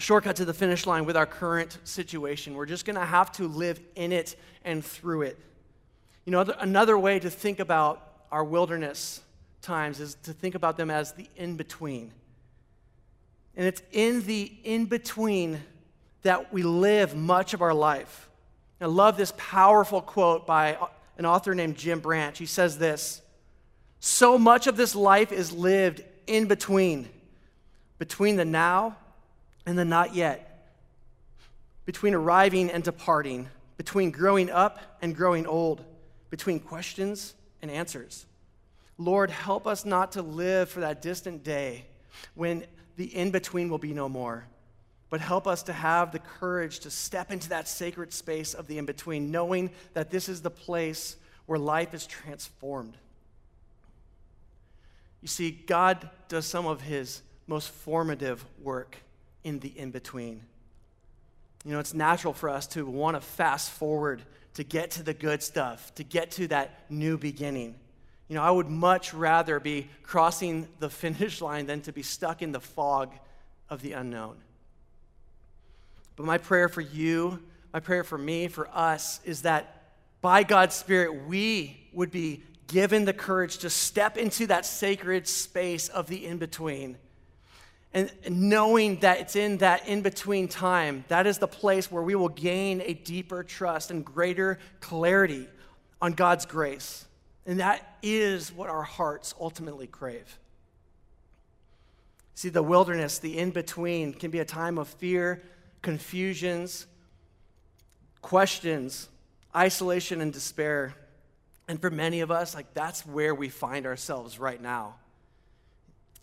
shortcut 0.00 0.36
to 0.36 0.44
the 0.44 0.54
finish 0.54 0.86
line 0.86 1.04
with 1.04 1.16
our 1.16 1.26
current 1.26 1.78
situation. 1.84 2.54
We're 2.54 2.66
just 2.66 2.84
going 2.84 2.96
to 2.96 3.04
have 3.04 3.30
to 3.32 3.46
live 3.46 3.78
in 3.94 4.12
it 4.12 4.34
and 4.64 4.84
through 4.84 5.22
it. 5.22 5.38
You 6.24 6.32
know, 6.32 6.40
another 6.58 6.98
way 6.98 7.18
to 7.18 7.30
think 7.30 7.60
about 7.60 8.24
our 8.32 8.44
wilderness 8.44 9.20
times 9.62 10.00
is 10.00 10.16
to 10.22 10.32
think 10.32 10.54
about 10.54 10.76
them 10.76 10.90
as 10.90 11.12
the 11.12 11.26
in 11.36 11.56
between. 11.56 12.12
And 13.56 13.66
it's 13.66 13.82
in 13.92 14.22
the 14.22 14.52
in 14.64 14.86
between 14.86 15.60
that 16.22 16.52
we 16.52 16.62
live 16.62 17.14
much 17.14 17.52
of 17.52 17.62
our 17.62 17.74
life. 17.74 18.28
I 18.80 18.86
love 18.86 19.16
this 19.16 19.34
powerful 19.36 20.00
quote 20.00 20.46
by 20.46 20.78
an 21.18 21.26
author 21.26 21.54
named 21.54 21.76
Jim 21.76 22.00
Branch. 22.00 22.36
He 22.38 22.46
says 22.46 22.78
this 22.78 23.20
So 24.00 24.38
much 24.38 24.66
of 24.66 24.78
this 24.78 24.94
life 24.94 25.30
is 25.30 25.52
lived 25.52 26.02
in 26.26 26.46
between, 26.46 27.08
between 27.98 28.36
the 28.36 28.46
now 28.46 28.96
and 29.66 29.78
the 29.78 29.84
not 29.84 30.14
yet, 30.14 30.68
between 31.84 32.14
arriving 32.14 32.70
and 32.70 32.82
departing, 32.82 33.48
between 33.76 34.10
growing 34.10 34.50
up 34.50 34.78
and 35.02 35.14
growing 35.14 35.46
old, 35.46 35.84
between 36.30 36.60
questions 36.60 37.34
and 37.60 37.70
answers. 37.70 38.24
Lord, 38.96 39.30
help 39.30 39.66
us 39.66 39.84
not 39.84 40.12
to 40.12 40.22
live 40.22 40.70
for 40.70 40.80
that 40.80 41.02
distant 41.02 41.44
day 41.44 41.84
when 42.34 42.64
the 42.96 43.14
in 43.14 43.30
between 43.30 43.68
will 43.68 43.78
be 43.78 43.92
no 43.92 44.08
more, 44.08 44.46
but 45.10 45.20
help 45.20 45.46
us 45.46 45.62
to 45.64 45.72
have 45.74 46.12
the 46.12 46.18
courage 46.18 46.80
to 46.80 46.90
step 46.90 47.30
into 47.30 47.50
that 47.50 47.68
sacred 47.68 48.14
space 48.14 48.54
of 48.54 48.66
the 48.66 48.78
in 48.78 48.86
between, 48.86 49.30
knowing 49.30 49.70
that 49.92 50.10
this 50.10 50.28
is 50.28 50.40
the 50.40 50.50
place 50.50 51.16
where 51.46 51.58
life 51.58 51.92
is 51.92 52.06
transformed. 52.06 52.96
You 55.22 55.28
see, 55.28 55.50
God 55.50 56.08
does 56.28 56.46
some 56.46 56.66
of 56.66 56.80
his 56.80 57.22
most 57.46 57.70
formative 57.70 58.44
work 58.62 58.96
in 59.44 59.58
the 59.58 59.68
in 59.68 59.90
between. 59.90 60.42
You 61.64 61.72
know, 61.72 61.78
it's 61.78 61.92
natural 61.92 62.32
for 62.32 62.48
us 62.48 62.66
to 62.68 62.86
want 62.86 63.16
to 63.16 63.20
fast 63.20 63.70
forward 63.70 64.22
to 64.54 64.64
get 64.64 64.92
to 64.92 65.02
the 65.02 65.14
good 65.14 65.42
stuff, 65.42 65.94
to 65.96 66.04
get 66.04 66.30
to 66.32 66.48
that 66.48 66.90
new 66.90 67.18
beginning. 67.18 67.74
You 68.28 68.36
know, 68.36 68.42
I 68.42 68.50
would 68.50 68.68
much 68.68 69.12
rather 69.12 69.60
be 69.60 69.88
crossing 70.02 70.68
the 70.78 70.90
finish 70.90 71.40
line 71.40 71.66
than 71.66 71.82
to 71.82 71.92
be 71.92 72.02
stuck 72.02 72.42
in 72.42 72.52
the 72.52 72.60
fog 72.60 73.12
of 73.68 73.82
the 73.82 73.92
unknown. 73.92 74.36
But 76.16 76.26
my 76.26 76.38
prayer 76.38 76.68
for 76.68 76.80
you, 76.80 77.42
my 77.72 77.80
prayer 77.80 78.04
for 78.04 78.18
me, 78.18 78.48
for 78.48 78.68
us, 78.72 79.20
is 79.24 79.42
that 79.42 79.92
by 80.20 80.42
God's 80.42 80.74
Spirit, 80.74 81.26
we 81.26 81.88
would 81.92 82.10
be 82.10 82.42
given 82.70 83.04
the 83.04 83.12
courage 83.12 83.58
to 83.58 83.70
step 83.70 84.16
into 84.16 84.46
that 84.46 84.64
sacred 84.64 85.26
space 85.26 85.88
of 85.88 86.06
the 86.06 86.26
in 86.26 86.38
between 86.38 86.96
and 87.92 88.10
knowing 88.28 89.00
that 89.00 89.20
it's 89.20 89.34
in 89.34 89.58
that 89.58 89.88
in 89.88 90.00
between 90.02 90.46
time, 90.46 91.04
that 91.08 91.26
is 91.26 91.38
the 91.38 91.48
place 91.48 91.90
where 91.90 92.02
we 92.02 92.14
will 92.14 92.28
gain 92.28 92.80
a 92.84 92.94
deeper 92.94 93.42
trust 93.42 93.90
and 93.90 94.04
greater 94.04 94.58
clarity 94.80 95.48
on 96.00 96.12
God's 96.12 96.46
grace. 96.46 97.04
And 97.46 97.58
that 97.58 97.98
is 98.02 98.52
what 98.52 98.70
our 98.70 98.82
hearts 98.82 99.34
ultimately 99.40 99.88
crave. 99.88 100.38
See, 102.36 102.48
the 102.48 102.62
wilderness, 102.62 103.18
the 103.18 103.36
in 103.36 103.50
between, 103.50 104.14
can 104.14 104.30
be 104.30 104.38
a 104.38 104.44
time 104.44 104.78
of 104.78 104.86
fear, 104.86 105.42
confusions, 105.82 106.86
questions, 108.22 109.08
isolation, 109.54 110.20
and 110.20 110.32
despair. 110.32 110.94
And 111.70 111.80
for 111.80 111.88
many 111.88 112.18
of 112.18 112.32
us, 112.32 112.52
like 112.52 112.74
that's 112.74 113.06
where 113.06 113.32
we 113.32 113.48
find 113.48 113.86
ourselves 113.86 114.40
right 114.40 114.60
now. 114.60 114.96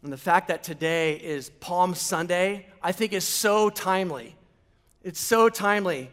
And 0.03 0.11
the 0.11 0.17
fact 0.17 0.49
that 0.49 0.61
today 0.61 1.13
is 1.13 1.51
Palm 1.61 1.95
Sunday, 1.95 2.67
I 2.83 2.91
think 2.91 3.13
is 3.13 3.23
so 3.23 3.69
timely. 3.69 4.35
It's 5.03 5.21
so 5.21 5.47
timely. 5.47 6.11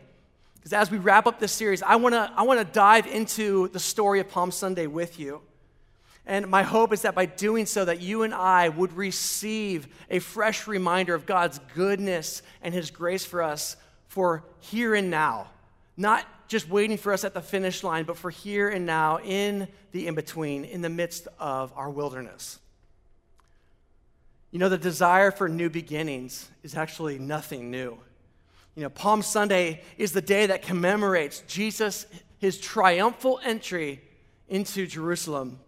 Because 0.54 0.72
as 0.72 0.88
we 0.88 0.98
wrap 0.98 1.26
up 1.26 1.40
this 1.40 1.50
series, 1.50 1.82
I 1.82 1.96
want 1.96 2.14
to 2.14 2.30
I 2.36 2.44
wanna 2.44 2.62
dive 2.62 3.08
into 3.08 3.66
the 3.70 3.80
story 3.80 4.20
of 4.20 4.28
Palm 4.28 4.52
Sunday 4.52 4.86
with 4.86 5.18
you. 5.18 5.40
And 6.24 6.46
my 6.46 6.62
hope 6.62 6.92
is 6.92 7.02
that 7.02 7.16
by 7.16 7.26
doing 7.26 7.66
so, 7.66 7.84
that 7.84 8.00
you 8.00 8.22
and 8.22 8.32
I 8.32 8.68
would 8.68 8.92
receive 8.92 9.88
a 10.10 10.20
fresh 10.20 10.68
reminder 10.68 11.12
of 11.12 11.26
God's 11.26 11.58
goodness 11.74 12.40
and 12.62 12.72
his 12.72 12.92
grace 12.92 13.24
for 13.24 13.42
us 13.42 13.74
for 14.06 14.44
here 14.60 14.94
and 14.94 15.10
now. 15.10 15.50
Not 15.96 16.24
just 16.48 16.68
waiting 16.68 16.96
for 16.96 17.12
us 17.12 17.24
at 17.24 17.34
the 17.34 17.40
finish 17.40 17.82
line, 17.82 18.04
but 18.04 18.16
for 18.16 18.30
here 18.30 18.68
and 18.68 18.86
now 18.86 19.18
in 19.18 19.68
the 19.92 20.06
in 20.06 20.14
between, 20.14 20.64
in 20.64 20.82
the 20.82 20.88
midst 20.88 21.28
of 21.38 21.72
our 21.76 21.90
wilderness. 21.90 22.58
You 24.50 24.58
know, 24.60 24.68
the 24.68 24.78
desire 24.78 25.30
for 25.30 25.48
new 25.48 25.68
beginnings 25.68 26.48
is 26.62 26.76
actually 26.76 27.18
nothing 27.18 27.70
new. 27.70 27.98
You 28.76 28.82
know, 28.82 28.88
Palm 28.88 29.22
Sunday 29.22 29.82
is 29.98 30.12
the 30.12 30.20
day 30.20 30.46
that 30.46 30.62
commemorates 30.62 31.42
Jesus, 31.46 32.06
his 32.38 32.58
triumphal 32.58 33.40
entry 33.44 34.00
into 34.48 34.86
Jerusalem. 34.86 35.58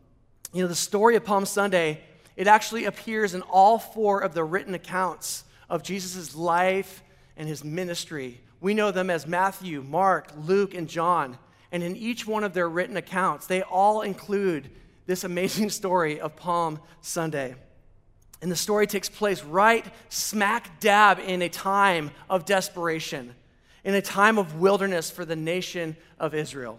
You 0.52 0.62
know, 0.62 0.68
the 0.68 0.74
story 0.74 1.16
of 1.16 1.24
Palm 1.24 1.46
Sunday, 1.46 2.00
it 2.36 2.46
actually 2.46 2.84
appears 2.84 3.34
in 3.34 3.42
all 3.42 3.78
four 3.78 4.20
of 4.20 4.34
the 4.34 4.44
written 4.44 4.74
accounts 4.74 5.44
of 5.68 5.82
Jesus' 5.82 6.34
life 6.34 7.02
and 7.36 7.48
his 7.48 7.64
ministry. 7.64 8.40
We 8.60 8.74
know 8.74 8.90
them 8.90 9.10
as 9.10 9.26
Matthew, 9.26 9.82
Mark, 9.82 10.32
Luke, 10.36 10.74
and 10.74 10.88
John. 10.88 11.38
And 11.72 11.82
in 11.82 11.96
each 11.96 12.26
one 12.26 12.44
of 12.44 12.54
their 12.54 12.68
written 12.68 12.96
accounts, 12.96 13.46
they 13.46 13.62
all 13.62 14.02
include 14.02 14.70
this 15.06 15.24
amazing 15.24 15.70
story 15.80 16.20
of 16.20 16.36
Palm 16.36 16.80
Sunday. 17.00 17.54
And 18.42 18.50
the 18.50 18.56
story 18.56 18.86
takes 18.86 19.08
place 19.08 19.42
right 19.42 19.84
smack 20.08 20.80
dab 20.80 21.18
in 21.18 21.42
a 21.42 21.48
time 21.48 22.10
of 22.28 22.44
desperation, 22.44 23.34
in 23.84 23.94
a 23.94 24.02
time 24.02 24.38
of 24.38 24.60
wilderness 24.60 25.10
for 25.10 25.24
the 25.24 25.36
nation 25.36 25.96
of 26.18 26.34
Israel. 26.34 26.78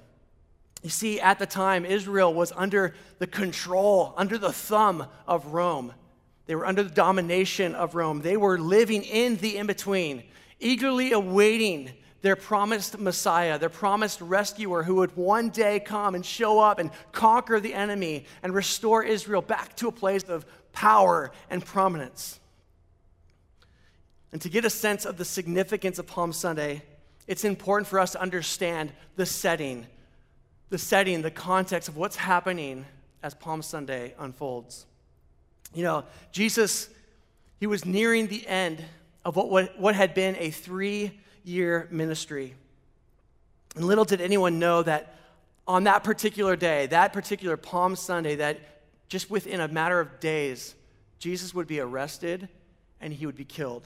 You 0.84 0.90
see, 0.90 1.20
at 1.20 1.40
the 1.40 1.48
time, 1.48 1.86
Israel 1.86 2.34
was 2.34 2.52
under 2.56 2.94
the 3.18 3.28
control, 3.28 4.14
under 4.16 4.38
the 4.38 4.52
thumb 4.52 5.08
of 5.28 5.48
Rome. 5.48 5.94
They 6.46 6.56
were 6.56 6.66
under 6.66 6.84
the 6.84 6.90
domination 6.90 7.76
of 7.76 7.96
Rome. 7.96 8.22
They 8.22 8.38
were 8.38 8.60
living 8.60 9.04
in 9.04 9.38
the 9.38 9.58
in 9.58 9.68
between, 9.68 10.24
eagerly 10.60 11.12
awaiting 11.12 11.92
their 12.22 12.36
promised 12.36 12.98
Messiah, 12.98 13.60
their 13.60 13.70
promised 13.70 14.22
rescuer 14.22 14.84
who 14.84 14.96
would 14.96 15.16
one 15.16 15.50
day 15.50 15.80
come 15.80 16.16
and 16.16 16.26
show 16.26 16.60
up 16.60 16.80
and 16.80 16.90
conquer 17.12 17.60
the 17.60 17.74
enemy 17.74 18.26
and 18.42 18.54
restore 18.54 19.04
Israel 19.04 19.42
back 19.42 19.76
to 19.78 19.88
a 19.88 19.92
place 19.92 20.24
of 20.24 20.46
power, 20.78 21.32
and 21.50 21.66
prominence. 21.66 22.40
And 24.32 24.40
to 24.44 24.50
get 24.50 24.64
a 24.64 24.70
sense 24.70 25.06
of 25.06 25.18
the 25.18 25.26
significance 25.26 25.98
of 25.98 26.06
Palm 26.06 26.32
Sunday, 26.32 26.84
it's 27.26 27.44
important 27.44 27.88
for 27.88 28.00
us 28.00 28.12
to 28.12 28.22
understand 28.22 28.92
the 29.16 29.26
setting, 29.26 29.88
the 30.70 30.78
setting, 30.78 31.24
the 31.24 31.32
context 31.32 31.90
of 31.90 31.98
what's 31.98 32.16
happening 32.16 32.86
as 33.24 33.34
Palm 33.34 33.64
Sunday 33.64 34.14
unfolds. 34.20 34.86
You 35.74 35.82
know, 35.82 36.04
Jesus, 36.32 36.90
he 37.60 37.66
was 37.66 37.84
nearing 37.84 38.28
the 38.28 38.46
end 38.46 38.84
of 39.28 39.36
what, 39.36 39.50
what, 39.50 39.78
what 39.78 39.94
had 39.94 40.14
been 40.14 40.38
a 40.40 40.50
three 40.50 41.20
year 41.44 41.90
ministry. 41.92 42.56
And 43.76 43.84
little 43.84 44.06
did 44.06 44.22
anyone 44.22 44.58
know 44.58 44.82
that 44.82 45.16
on 45.68 45.84
that 45.84 46.06
particular 46.06 46.56
day, 46.56 46.86
that 46.88 47.12
particular 47.12 47.58
Palm 47.58 47.98
Sunday, 47.98 48.38
that 48.38 48.58
just 49.10 49.30
within 49.30 49.60
a 49.60 49.68
matter 49.68 50.00
of 50.00 50.22
days, 50.22 50.76
Jesus 51.20 51.54
would 51.54 51.68
be 51.68 51.82
arrested 51.82 52.48
and 53.02 53.12
he 53.12 53.26
would 53.26 53.36
be 53.36 53.44
killed. 53.44 53.86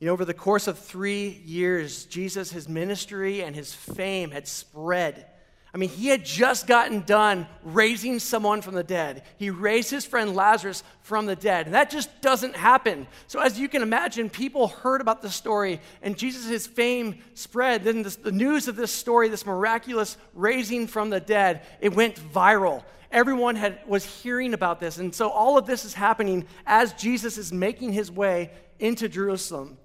You 0.00 0.08
know, 0.08 0.14
over 0.14 0.24
the 0.24 0.34
course 0.34 0.66
of 0.66 0.80
three 0.80 1.40
years, 1.44 2.04
Jesus, 2.06 2.50
his 2.50 2.68
ministry 2.68 3.40
and 3.40 3.54
his 3.54 3.72
fame 3.72 4.32
had 4.32 4.48
spread. 4.48 5.26
I 5.74 5.78
mean, 5.78 5.88
he 5.88 6.08
had 6.08 6.22
just 6.22 6.66
gotten 6.66 7.00
done 7.00 7.46
raising 7.62 8.18
someone 8.18 8.60
from 8.60 8.74
the 8.74 8.84
dead. 8.84 9.22
He 9.38 9.48
raised 9.48 9.90
his 9.90 10.04
friend 10.04 10.34
Lazarus 10.34 10.84
from 11.00 11.24
the 11.24 11.34
dead. 11.34 11.64
And 11.64 11.74
that 11.74 11.88
just 11.88 12.20
doesn't 12.20 12.54
happen. 12.54 13.06
So, 13.26 13.40
as 13.40 13.58
you 13.58 13.70
can 13.70 13.80
imagine, 13.80 14.28
people 14.28 14.68
heard 14.68 15.00
about 15.00 15.22
the 15.22 15.30
story, 15.30 15.80
and 16.02 16.16
Jesus' 16.16 16.66
fame 16.66 17.20
spread. 17.32 17.84
Then 17.84 18.02
this, 18.02 18.16
the 18.16 18.32
news 18.32 18.68
of 18.68 18.76
this 18.76 18.92
story, 18.92 19.30
this 19.30 19.46
miraculous 19.46 20.18
raising 20.34 20.86
from 20.86 21.08
the 21.08 21.20
dead, 21.20 21.62
it 21.80 21.94
went 21.94 22.16
viral. 22.16 22.84
Everyone 23.10 23.56
had, 23.56 23.78
was 23.86 24.04
hearing 24.04 24.52
about 24.52 24.78
this. 24.78 24.98
And 24.98 25.14
so 25.14 25.30
all 25.30 25.56
of 25.56 25.64
this 25.64 25.86
is 25.86 25.94
happening 25.94 26.46
as 26.66 26.92
Jesus 26.94 27.38
is 27.38 27.50
making 27.50 27.94
his 27.94 28.10
way 28.10 28.50
into 28.78 29.08
Jerusalem. 29.08 29.78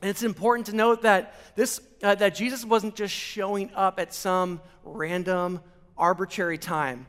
And 0.00 0.08
it's 0.08 0.22
important 0.22 0.66
to 0.66 0.76
note 0.76 1.02
that, 1.02 1.34
this, 1.56 1.80
uh, 2.02 2.14
that 2.14 2.34
Jesus 2.34 2.64
wasn't 2.64 2.94
just 2.94 3.14
showing 3.14 3.70
up 3.74 4.00
at 4.00 4.14
some 4.14 4.60
random, 4.84 5.60
arbitrary 5.96 6.58
time. 6.58 7.06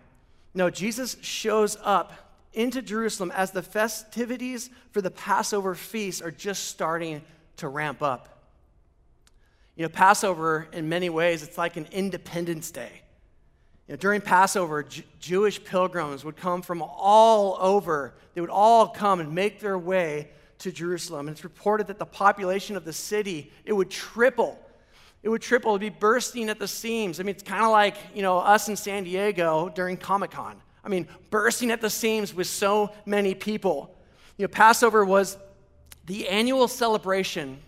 No, 0.54 0.70
Jesus 0.70 1.16
shows 1.22 1.78
up 1.84 2.14
into 2.54 2.82
Jerusalem 2.82 3.32
as 3.32 3.52
the 3.52 3.64
festivities 3.64 4.70
for 4.92 5.02
the 5.02 5.12
Passover 5.12 5.74
feast 5.74 6.22
are 6.22 6.32
just 6.32 6.66
starting 6.66 7.22
to 7.58 7.70
ramp 7.70 8.02
up. 8.02 8.28
You 9.76 9.84
know, 9.84 9.90
Passover, 9.90 10.68
in 10.74 10.90
many 10.90 11.10
ways, 11.10 11.44
it's 11.44 11.58
like 11.58 11.78
an 11.78 11.88
Independence 11.94 12.72
Day. 12.72 13.02
You 13.88 13.94
know, 13.94 13.98
during 13.98 14.20
Passover, 14.20 14.84
J- 14.84 15.06
Jewish 15.20 15.64
pilgrims 15.64 16.26
would 16.26 16.36
come 16.36 16.62
from 16.62 16.82
all 16.82 17.58
over. 17.60 18.14
They 18.34 18.42
would 18.42 18.50
all 18.50 18.90
come 18.90 19.22
and 19.22 19.34
make 19.34 19.62
their 19.62 19.78
way 19.78 20.30
to 20.62 20.72
Jerusalem. 20.72 21.28
And 21.28 21.36
it's 21.36 21.44
reported 21.44 21.88
that 21.88 22.00
the 22.00 22.06
population 22.06 22.76
of 22.76 22.86
the 22.86 22.94
city, 22.94 23.52
it 23.66 23.74
would 23.74 23.90
triple. 23.90 24.60
It 25.24 25.30
would 25.30 25.42
triple, 25.42 25.72
it'd 25.72 25.82
be 25.82 25.90
bursting 25.90 26.50
at 26.50 26.58
the 26.58 26.68
seams. 26.68 27.20
I 27.20 27.24
mean, 27.24 27.36
it's 27.36 27.44
kind 27.44 27.64
of 27.64 27.72
like, 27.72 27.96
you 28.16 28.24
know, 28.24 28.40
us 28.40 28.70
in 28.70 28.76
San 28.76 29.04
Diego 29.04 29.72
during 29.76 29.98
Comic-Con. 29.98 30.56
I 30.84 30.90
mean, 30.90 31.08
bursting 31.30 31.70
at 31.70 31.80
the 31.80 31.92
seams 31.92 32.34
with 32.34 32.48
so 32.48 32.92
many 33.06 33.36
people. 33.36 33.96
You 34.38 34.44
know, 34.46 34.48
Passover 34.48 35.06
was 35.06 35.38
the 36.08 36.28
annual 36.28 36.68
celebration, 36.68 37.60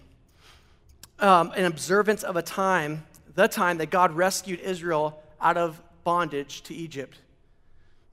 um, 1.20 1.52
an 1.56 1.66
observance 1.66 2.24
of 2.24 2.36
a 2.36 2.42
time, 2.42 3.06
the 3.36 3.48
time 3.48 3.78
that 3.78 3.92
God 3.92 4.14
rescued 4.14 4.60
Israel 4.60 5.22
out 5.40 5.58
of 5.58 5.80
bondage 6.04 6.64
to 6.64 6.74
Egypt. 6.74 7.20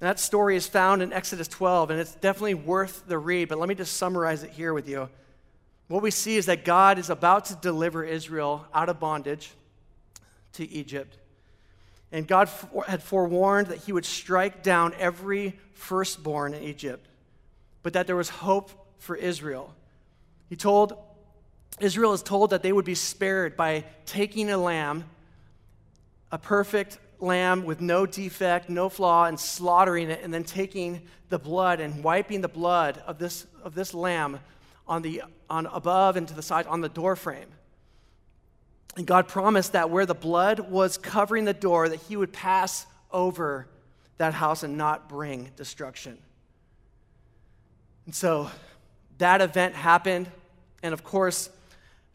And 0.01 0.09
that 0.09 0.19
story 0.19 0.57
is 0.57 0.67
found 0.67 1.03
in 1.03 1.13
Exodus 1.13 1.47
12, 1.49 1.91
and 1.91 2.01
it's 2.01 2.15
definitely 2.15 2.55
worth 2.55 3.05
the 3.07 3.19
read, 3.19 3.49
but 3.49 3.59
let 3.59 3.69
me 3.69 3.75
just 3.75 3.97
summarize 3.97 4.43
it 4.43 4.51
here 4.51 4.73
with 4.73 4.89
you. 4.89 5.11
What 5.89 6.03
we 6.03 6.11
see 6.11 6.37
is 6.37 6.47
that 6.47 6.65
God 6.65 6.99
is 6.99 7.11
about 7.11 7.47
to 7.47 7.55
deliver 7.57 8.03
Israel 8.03 8.67
out 8.73 8.89
of 8.89 8.99
bondage 8.99 9.51
to 10.55 10.69
Egypt. 10.71 11.19
And 12.13 12.27
God 12.27 12.49
had 12.87 13.03
forewarned 13.03 13.69
that 13.69 13.79
he 13.79 13.93
would 13.93 14.07
strike 14.07 14.63
down 14.63 14.95
every 14.99 15.59
firstborn 15.75 16.55
in 16.55 16.63
Egypt, 16.63 17.07
but 17.83 17.93
that 17.93 18.07
there 18.07 18.17
was 18.17 18.31
hope 18.31 18.71
for 18.99 19.17
Israel. 19.17 19.75
He 20.49 20.57
told, 20.57 20.95
Israel 21.79 22.13
is 22.13 22.23
told 22.23 22.51
that 22.51 22.63
they 22.63 22.73
would 22.73 22.85
be 22.85 22.95
spared 22.95 23.57
by 23.57 23.85
taking 24.07 24.51
a 24.51 24.57
lamb, 24.57 25.05
a 26.33 26.39
perfect 26.39 26.99
lamb 27.21 27.65
with 27.65 27.81
no 27.81 28.07
defect, 28.07 28.69
no 28.69 28.89
flaw, 28.89 29.27
and 29.27 29.39
slaughtering 29.39 30.11
it, 30.11 30.21
and 30.23 30.33
then 30.33 30.45
taking 30.45 31.03
the 31.29 31.39
blood 31.39 31.81
and 31.81 32.03
wiping 32.03 32.41
the 32.41 32.49
blood 32.49 33.03
of 33.07 33.19
this, 33.19 33.47
of 33.63 33.75
this 33.75 33.95
lamb 33.95 34.41
on 34.87 35.03
the 35.03 35.23
on 35.49 35.67
above 35.67 36.17
and 36.17 36.29
to 36.29 36.35
the 36.35 36.43
side 36.43 36.67
on 36.67 36.81
the 36.81 36.89
door 36.89 37.17
frame. 37.17 37.49
And 38.97 39.07
God 39.07 39.29
promised 39.29 39.73
that 39.73 39.91
where 39.91 40.07
the 40.07 40.15
blood 40.15 40.71
was 40.71 40.97
covering 40.97 41.45
the 41.45 41.55
door, 41.55 41.89
that 41.89 42.01
He 42.01 42.17
would 42.17 42.33
pass 42.33 42.87
over 43.11 43.67
that 44.19 44.35
house 44.35 44.63
and 44.63 44.77
not 44.77 45.09
bring 45.09 45.51
destruction. 45.57 46.19
And 48.07 48.15
so 48.15 48.51
that 49.19 49.41
event 49.41 49.75
happened, 49.75 50.29
and 50.83 50.93
of 50.93 51.05
course, 51.05 51.51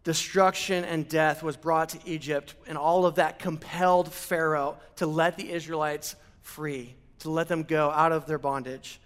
destruction 0.06 0.86
and 0.86 1.10
death 1.10 1.44
was 1.44 1.58
brought 1.58 1.90
to 1.90 2.00
Egypt, 2.06 2.54
and 2.68 2.78
all 2.78 3.06
of 3.06 3.16
that 3.16 3.40
compelled 3.40 4.14
Pharaoh 4.14 4.78
to 4.96 5.08
let 5.08 5.36
the 5.36 5.52
Israelites 5.52 6.16
free, 6.44 6.96
to 7.20 7.30
let 7.30 7.50
them 7.50 7.64
go 7.64 7.90
out 7.90 8.14
of 8.14 8.28
their 8.28 8.38
bondage. 8.38 9.02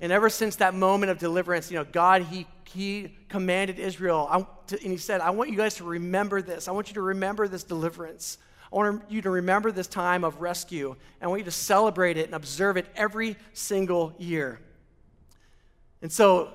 And 0.00 0.12
ever 0.12 0.28
since 0.28 0.56
that 0.56 0.74
moment 0.74 1.10
of 1.10 1.18
deliverance, 1.18 1.70
you 1.70 1.78
know, 1.78 1.84
God, 1.84 2.22
He, 2.22 2.46
he 2.66 3.16
commanded 3.30 3.78
Israel, 3.78 4.46
to, 4.66 4.80
and 4.82 4.92
He 4.92 4.98
said, 4.98 5.22
I 5.22 5.30
want 5.30 5.50
you 5.50 5.56
guys 5.56 5.76
to 5.76 5.84
remember 5.84 6.42
this. 6.42 6.68
I 6.68 6.72
want 6.72 6.88
you 6.88 6.94
to 6.94 7.02
remember 7.02 7.48
this 7.48 7.64
deliverance. 7.64 8.36
I 8.70 8.76
want 8.76 9.10
you 9.10 9.22
to 9.22 9.30
remember 9.30 9.72
this 9.72 9.86
time 9.86 10.24
of 10.24 10.42
rescue. 10.42 10.94
I 11.22 11.26
want 11.26 11.40
you 11.40 11.44
to 11.46 11.50
celebrate 11.50 12.18
it 12.18 12.26
and 12.26 12.34
observe 12.34 12.76
it 12.76 12.86
every 12.96 13.36
single 13.54 14.14
year. 14.18 14.60
And 16.02 16.12
so, 16.12 16.50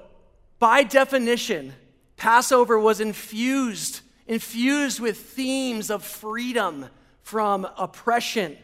by 0.59 0.83
definition, 0.83 1.73
Passover 2.19 2.77
was 2.77 2.99
infused, 2.99 4.01
infused 4.27 4.99
with 4.99 5.17
themes 5.17 5.89
of 5.89 6.03
freedom 6.03 6.87
from 7.21 7.65
oppression 7.77 8.57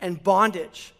and 0.00 0.20
bondage. 0.22 0.94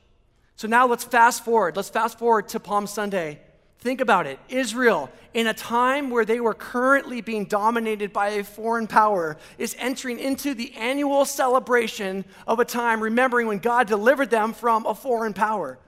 So 0.57 0.69
now 0.69 0.87
let's 0.87 1.05
fast 1.05 1.43
forward. 1.43 1.75
Let's 1.75 1.89
fast 1.89 2.19
forward 2.19 2.49
to 2.51 2.61
Palm 2.61 2.87
Sunday. 2.87 3.41
Think 3.79 4.03
about 4.03 4.27
it. 4.27 4.39
Israel, 4.51 5.11
in 5.33 5.47
a 5.47 5.55
time 5.55 6.11
where 6.11 6.27
they 6.27 6.39
were 6.39 6.53
currently 6.53 7.23
being 7.23 7.47
dominated 7.47 8.13
by 8.13 8.29
a 8.29 8.45
foreign 8.45 8.87
power, 8.87 9.39
is 9.57 9.75
entering 9.79 10.21
into 10.21 10.53
the 10.53 10.75
annual 10.75 11.25
celebration 11.25 12.27
of 12.47 12.61
a 12.61 12.65
time 12.67 13.03
remembering 13.03 13.47
when 13.47 13.59
God 13.59 13.87
delivered 13.89 14.29
them 14.29 14.53
from 14.53 14.85
a 14.85 14.95
foreign 14.95 15.33
power. 15.33 15.79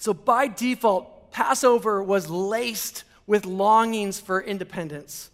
So, 0.00 0.12
by 0.12 0.48
default, 0.48 1.30
Passover 1.30 2.02
was 2.02 2.28
laced 2.28 3.04
with 3.30 3.46
longings 3.46 4.18
for 4.18 4.42
independence. 4.42 5.30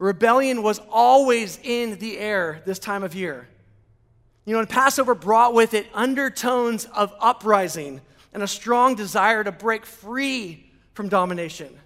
Rebellion 0.00 0.64
was 0.64 0.80
always 0.90 1.60
in 1.62 1.96
the 2.00 2.18
air 2.18 2.60
this 2.66 2.80
time 2.80 3.04
of 3.04 3.14
year. 3.14 3.46
You 4.44 4.54
know, 4.54 4.58
and 4.58 4.68
Passover 4.68 5.14
brought 5.14 5.54
with 5.54 5.72
it 5.72 5.86
undertones 5.94 6.86
of 6.86 7.14
uprising 7.20 8.00
and 8.34 8.42
a 8.42 8.48
strong 8.48 8.96
desire 8.96 9.44
to 9.44 9.52
break 9.52 9.86
free 9.86 10.72
from 10.94 11.08
domination. 11.08 11.78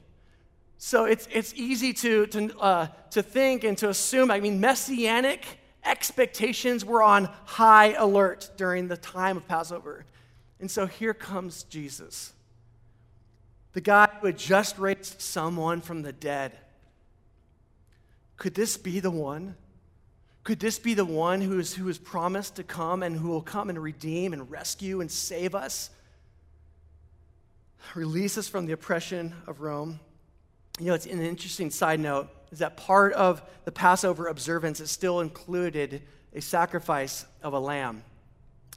So 0.78 1.04
it's, 1.04 1.28
it's 1.30 1.52
easy 1.52 1.92
to, 1.92 2.26
to, 2.28 2.58
uh, 2.58 2.86
to 3.10 3.22
think 3.22 3.64
and 3.64 3.76
to 3.76 3.90
assume, 3.90 4.30
I 4.30 4.40
mean, 4.40 4.60
messianic 4.60 5.44
expectations 5.84 6.86
were 6.86 7.02
on 7.02 7.28
high 7.44 7.92
alert 7.92 8.50
during 8.56 8.88
the 8.88 8.96
time 8.96 9.36
of 9.36 9.46
Passover. 9.46 10.06
And 10.58 10.70
so 10.70 10.86
here 10.86 11.12
comes 11.12 11.64
Jesus 11.64 12.33
the 13.74 13.80
guy 13.80 14.08
who 14.20 14.26
had 14.26 14.38
just 14.38 14.78
raised 14.78 15.20
someone 15.20 15.80
from 15.80 16.02
the 16.02 16.12
dead. 16.12 16.52
Could 18.36 18.54
this 18.54 18.76
be 18.76 19.00
the 19.00 19.10
one? 19.10 19.56
Could 20.44 20.60
this 20.60 20.78
be 20.78 20.94
the 20.94 21.04
one 21.04 21.40
who 21.40 21.58
is, 21.58 21.74
who 21.74 21.88
is 21.88 21.98
promised 21.98 22.56
to 22.56 22.62
come 22.62 23.02
and 23.02 23.16
who 23.16 23.28
will 23.28 23.42
come 23.42 23.68
and 23.68 23.78
redeem 23.78 24.32
and 24.32 24.50
rescue 24.50 25.00
and 25.00 25.10
save 25.10 25.54
us? 25.54 25.90
Release 27.94 28.38
us 28.38 28.48
from 28.48 28.66
the 28.66 28.72
oppression 28.72 29.34
of 29.46 29.60
Rome. 29.60 29.98
You 30.78 30.86
know, 30.86 30.94
it's 30.94 31.06
an 31.06 31.20
interesting 31.20 31.70
side 31.70 32.00
note 32.00 32.28
is 32.52 32.60
that 32.60 32.76
part 32.76 33.12
of 33.14 33.42
the 33.64 33.72
Passover 33.72 34.28
observance 34.28 34.80
is 34.80 34.90
still 34.90 35.20
included 35.20 36.02
a 36.32 36.40
sacrifice 36.40 37.26
of 37.42 37.52
a 37.52 37.58
lamb. 37.58 38.04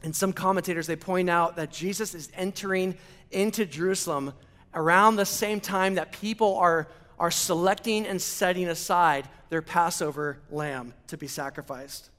And 0.04 0.16
some 0.16 0.34
commentators 0.34 0.88
they 0.88 0.96
point 0.96 1.30
out 1.30 1.56
that 1.58 1.72
Jesus 1.72 2.16
is 2.16 2.30
entering 2.36 2.98
into 3.32 3.66
Jerusalem 3.66 4.34
around 4.74 5.16
the 5.16 5.26
same 5.26 5.60
time 5.60 5.96
that 5.96 6.12
people 6.12 6.56
are, 6.58 6.88
are 7.20 7.32
selecting 7.32 8.06
and 8.06 8.22
setting 8.22 8.68
aside 8.68 9.28
their 9.50 9.62
Passover 9.62 10.40
lamb 10.52 10.94
to 11.08 11.18
be 11.18 11.28
sacrificed. 11.28 12.10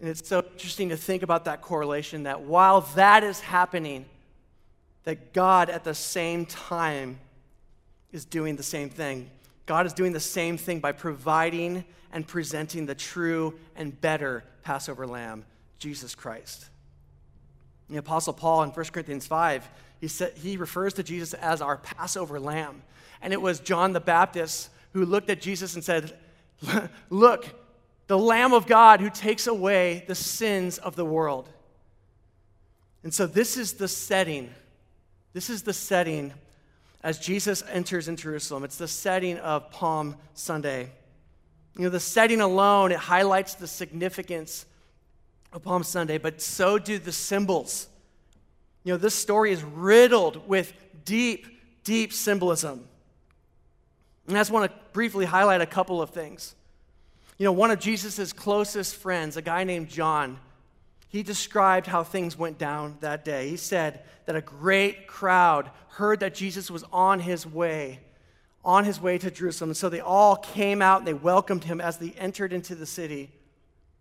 And 0.00 0.08
it's 0.08 0.26
so 0.28 0.44
interesting 0.52 0.90
to 0.90 0.96
think 0.96 1.22
about 1.22 1.44
that 1.46 1.60
correlation 1.60 2.24
that 2.24 2.42
while 2.42 2.82
that 2.94 3.24
is 3.24 3.40
happening, 3.40 4.06
that 5.04 5.32
God 5.32 5.70
at 5.70 5.84
the 5.84 5.94
same 5.94 6.46
time 6.46 7.18
is 8.12 8.24
doing 8.24 8.56
the 8.56 8.62
same 8.62 8.90
thing. 8.90 9.30
God 9.66 9.86
is 9.86 9.92
doing 9.92 10.12
the 10.12 10.20
same 10.20 10.56
thing 10.56 10.80
by 10.80 10.92
providing 10.92 11.84
and 12.12 12.26
presenting 12.26 12.86
the 12.86 12.94
true 12.94 13.58
and 13.76 13.98
better 14.00 14.44
Passover 14.62 15.06
lamb, 15.06 15.44
Jesus 15.78 16.14
Christ. 16.14 16.66
The 17.90 17.98
Apostle 17.98 18.32
Paul 18.32 18.62
in 18.62 18.70
1 18.70 18.86
Corinthians 18.86 19.26
5 19.26 19.68
he, 20.00 20.08
said, 20.08 20.32
he 20.36 20.56
refers 20.56 20.94
to 20.94 21.02
Jesus 21.02 21.34
as 21.34 21.60
our 21.60 21.76
Passover 21.76 22.38
lamb. 22.38 22.82
And 23.20 23.32
it 23.32 23.42
was 23.42 23.60
John 23.60 23.92
the 23.92 24.00
Baptist 24.00 24.70
who 24.92 25.04
looked 25.04 25.30
at 25.30 25.40
Jesus 25.40 25.74
and 25.74 25.84
said, 25.84 26.16
Look, 27.10 27.46
the 28.06 28.18
Lamb 28.18 28.52
of 28.52 28.66
God 28.66 29.00
who 29.00 29.10
takes 29.10 29.46
away 29.46 30.04
the 30.06 30.14
sins 30.14 30.78
of 30.78 30.96
the 30.96 31.04
world. 31.04 31.48
And 33.02 33.12
so 33.12 33.26
this 33.26 33.56
is 33.56 33.74
the 33.74 33.88
setting. 33.88 34.50
This 35.32 35.50
is 35.50 35.62
the 35.62 35.72
setting 35.72 36.32
as 37.02 37.18
Jesus 37.18 37.62
enters 37.70 38.08
in 38.08 38.16
Jerusalem. 38.16 38.64
It's 38.64 38.78
the 38.78 38.88
setting 38.88 39.38
of 39.38 39.70
Palm 39.70 40.16
Sunday. 40.34 40.90
You 41.76 41.84
know, 41.84 41.90
the 41.90 42.00
setting 42.00 42.40
alone, 42.40 42.90
it 42.90 42.98
highlights 42.98 43.54
the 43.54 43.68
significance 43.68 44.66
of 45.52 45.62
Palm 45.62 45.84
Sunday, 45.84 46.18
but 46.18 46.42
so 46.42 46.78
do 46.78 46.98
the 46.98 47.12
symbols 47.12 47.88
you 48.88 48.94
know, 48.94 48.98
this 48.98 49.14
story 49.14 49.52
is 49.52 49.62
riddled 49.62 50.48
with 50.48 50.72
deep, 51.04 51.46
deep 51.84 52.10
symbolism. 52.10 52.88
And 54.26 54.34
I 54.34 54.40
just 54.40 54.50
want 54.50 54.72
to 54.72 54.78
briefly 54.94 55.26
highlight 55.26 55.60
a 55.60 55.66
couple 55.66 56.00
of 56.00 56.08
things. 56.08 56.54
You 57.36 57.44
know, 57.44 57.52
one 57.52 57.70
of 57.70 57.80
Jesus' 57.80 58.32
closest 58.32 58.96
friends, 58.96 59.36
a 59.36 59.42
guy 59.42 59.64
named 59.64 59.90
John, 59.90 60.38
he 61.06 61.22
described 61.22 61.86
how 61.86 62.02
things 62.02 62.38
went 62.38 62.56
down 62.56 62.96
that 63.00 63.26
day. 63.26 63.50
He 63.50 63.58
said 63.58 64.04
that 64.24 64.36
a 64.36 64.40
great 64.40 65.06
crowd 65.06 65.70
heard 65.88 66.20
that 66.20 66.34
Jesus 66.34 66.70
was 66.70 66.82
on 66.90 67.20
his 67.20 67.46
way, 67.46 68.00
on 68.64 68.86
his 68.86 68.98
way 68.98 69.18
to 69.18 69.30
Jerusalem. 69.30 69.68
And 69.68 69.76
so 69.76 69.90
they 69.90 70.00
all 70.00 70.36
came 70.36 70.80
out 70.80 71.00
and 71.00 71.06
they 71.06 71.12
welcomed 71.12 71.64
him 71.64 71.78
as 71.78 71.98
they 71.98 72.12
entered 72.12 72.54
into 72.54 72.74
the 72.74 72.86
city. 72.86 73.32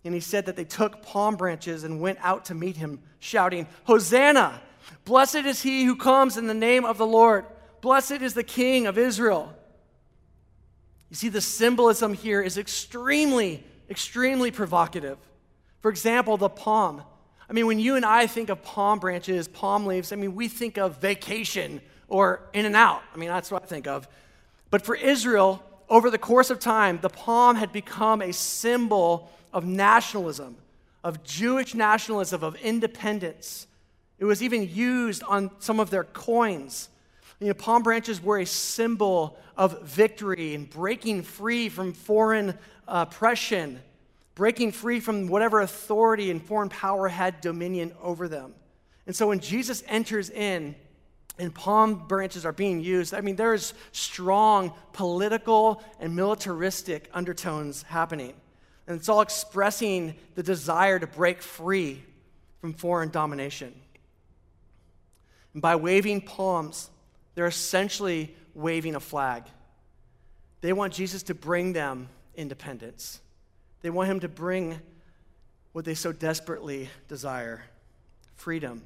And 0.06 0.14
he 0.14 0.22
said 0.22 0.46
that 0.46 0.56
they 0.56 0.64
took 0.64 1.02
palm 1.02 1.36
branches 1.36 1.84
and 1.84 2.00
went 2.00 2.20
out 2.22 2.46
to 2.46 2.56
meet 2.56 2.78
him, 2.78 3.02
shouting, 3.20 3.68
Hosanna! 3.84 4.62
Blessed 5.08 5.46
is 5.46 5.64
he 5.64 5.86
who 5.86 5.96
comes 5.96 6.36
in 6.36 6.48
the 6.48 6.54
name 6.54 6.84
of 6.84 6.98
the 6.98 7.06
Lord. 7.06 7.46
Blessed 7.80 8.22
is 8.22 8.34
the 8.34 8.44
King 8.44 8.88
of 8.88 8.98
Israel. 8.98 9.54
You 11.10 11.16
see, 11.16 11.30
the 11.30 11.40
symbolism 11.40 12.14
here 12.14 12.42
is 12.42 12.58
extremely, 12.58 13.64
extremely 13.90 14.52
provocative. 14.52 15.18
For 15.80 15.90
example, 15.90 16.36
the 16.36 16.50
palm. 16.50 17.04
I 17.50 17.54
mean, 17.54 17.68
when 17.68 17.80
you 17.80 17.96
and 17.96 18.04
I 18.04 18.28
think 18.28 18.50
of 18.50 18.62
palm 18.64 19.00
branches, 19.00 19.48
palm 19.48 19.86
leaves, 19.86 20.12
I 20.12 20.18
mean, 20.18 20.36
we 20.36 20.50
think 20.50 20.78
of 20.78 21.00
vacation 21.00 21.80
or 22.10 22.42
In-N-Out. 22.52 23.02
I 23.14 23.18
mean, 23.18 23.30
that's 23.30 23.50
what 23.50 23.64
I 23.64 23.66
think 23.66 23.88
of. 23.88 24.10
But 24.72 24.82
for 24.82 24.94
Israel, 24.96 25.64
over 25.88 26.10
the 26.10 26.18
course 26.18 26.50
of 26.50 26.60
time, 26.60 27.00
the 27.02 27.08
palm 27.08 27.56
had 27.56 27.72
become 27.72 28.22
a 28.22 28.34
symbol 28.34 29.32
of 29.54 29.64
nationalism, 29.64 30.58
of 31.02 31.24
Jewish 31.24 31.74
nationalism, 31.74 32.44
of 32.44 32.58
independence. 32.58 33.68
It 34.20 34.26
was 34.26 34.42
even 34.42 34.68
used 34.68 35.24
on 35.24 35.52
some 35.60 35.80
of 35.80 35.90
their 35.90 36.04
coins. 36.04 36.90
You 37.40 37.48
know, 37.48 37.54
palm 37.54 37.84
branches 37.84 38.22
were 38.22 38.40
a 38.40 38.46
symbol 38.46 39.38
of 39.56 39.84
victory 39.84 40.56
and 40.56 40.70
breaking 40.70 41.24
free 41.24 41.70
from 41.70 41.94
foreign 41.94 42.58
oppression, 42.88 43.82
breaking 44.34 44.72
free 44.72 45.00
from 45.00 45.28
whatever 45.28 45.62
authority 45.62 46.32
and 46.32 46.44
foreign 46.44 46.70
power 46.70 47.08
had 47.08 47.42
dominion 47.42 47.94
over 48.02 48.28
them. 48.28 48.54
And 49.06 49.16
so 49.16 49.28
when 49.28 49.40
Jesus 49.40 49.84
enters 49.88 50.30
in, 50.30 50.76
and 51.40 51.54
palm 51.54 52.08
branches 52.08 52.46
are 52.46 52.52
being 52.52 52.82
used, 52.82 53.14
I 53.14 53.22
mean, 53.22 53.36
there's 53.36 53.74
strong 53.92 54.74
political 54.94 55.84
and 56.00 56.16
militaristic 56.16 57.10
undertones 57.14 57.84
happening. 57.84 58.34
And 58.88 58.98
it's 58.98 59.10
all 59.10 59.22
expressing 59.22 60.16
the 60.36 60.44
desire 60.44 60.98
to 60.98 61.08
break 61.08 61.42
free 61.42 62.04
from 62.60 62.74
foreign 62.74 63.10
domination. 63.10 63.74
And 65.58 65.62
by 65.64 65.76
waving 65.76 66.22
palms, 66.22 66.92
they're 67.34 67.48
essentially 67.48 68.36
waving 68.54 68.94
a 68.94 69.00
flag. 69.00 69.46
They 70.62 70.72
want 70.72 70.94
Jesus 70.94 71.24
to 71.24 71.34
bring 71.34 71.74
them 71.74 72.10
independence. 72.36 73.22
They 73.82 73.90
want 73.90 74.08
him 74.08 74.20
to 74.20 74.28
bring 74.28 74.80
what 75.72 75.84
they 75.84 75.96
so 75.96 76.12
desperately 76.12 76.90
desire 77.08 77.64
freedom 78.36 78.84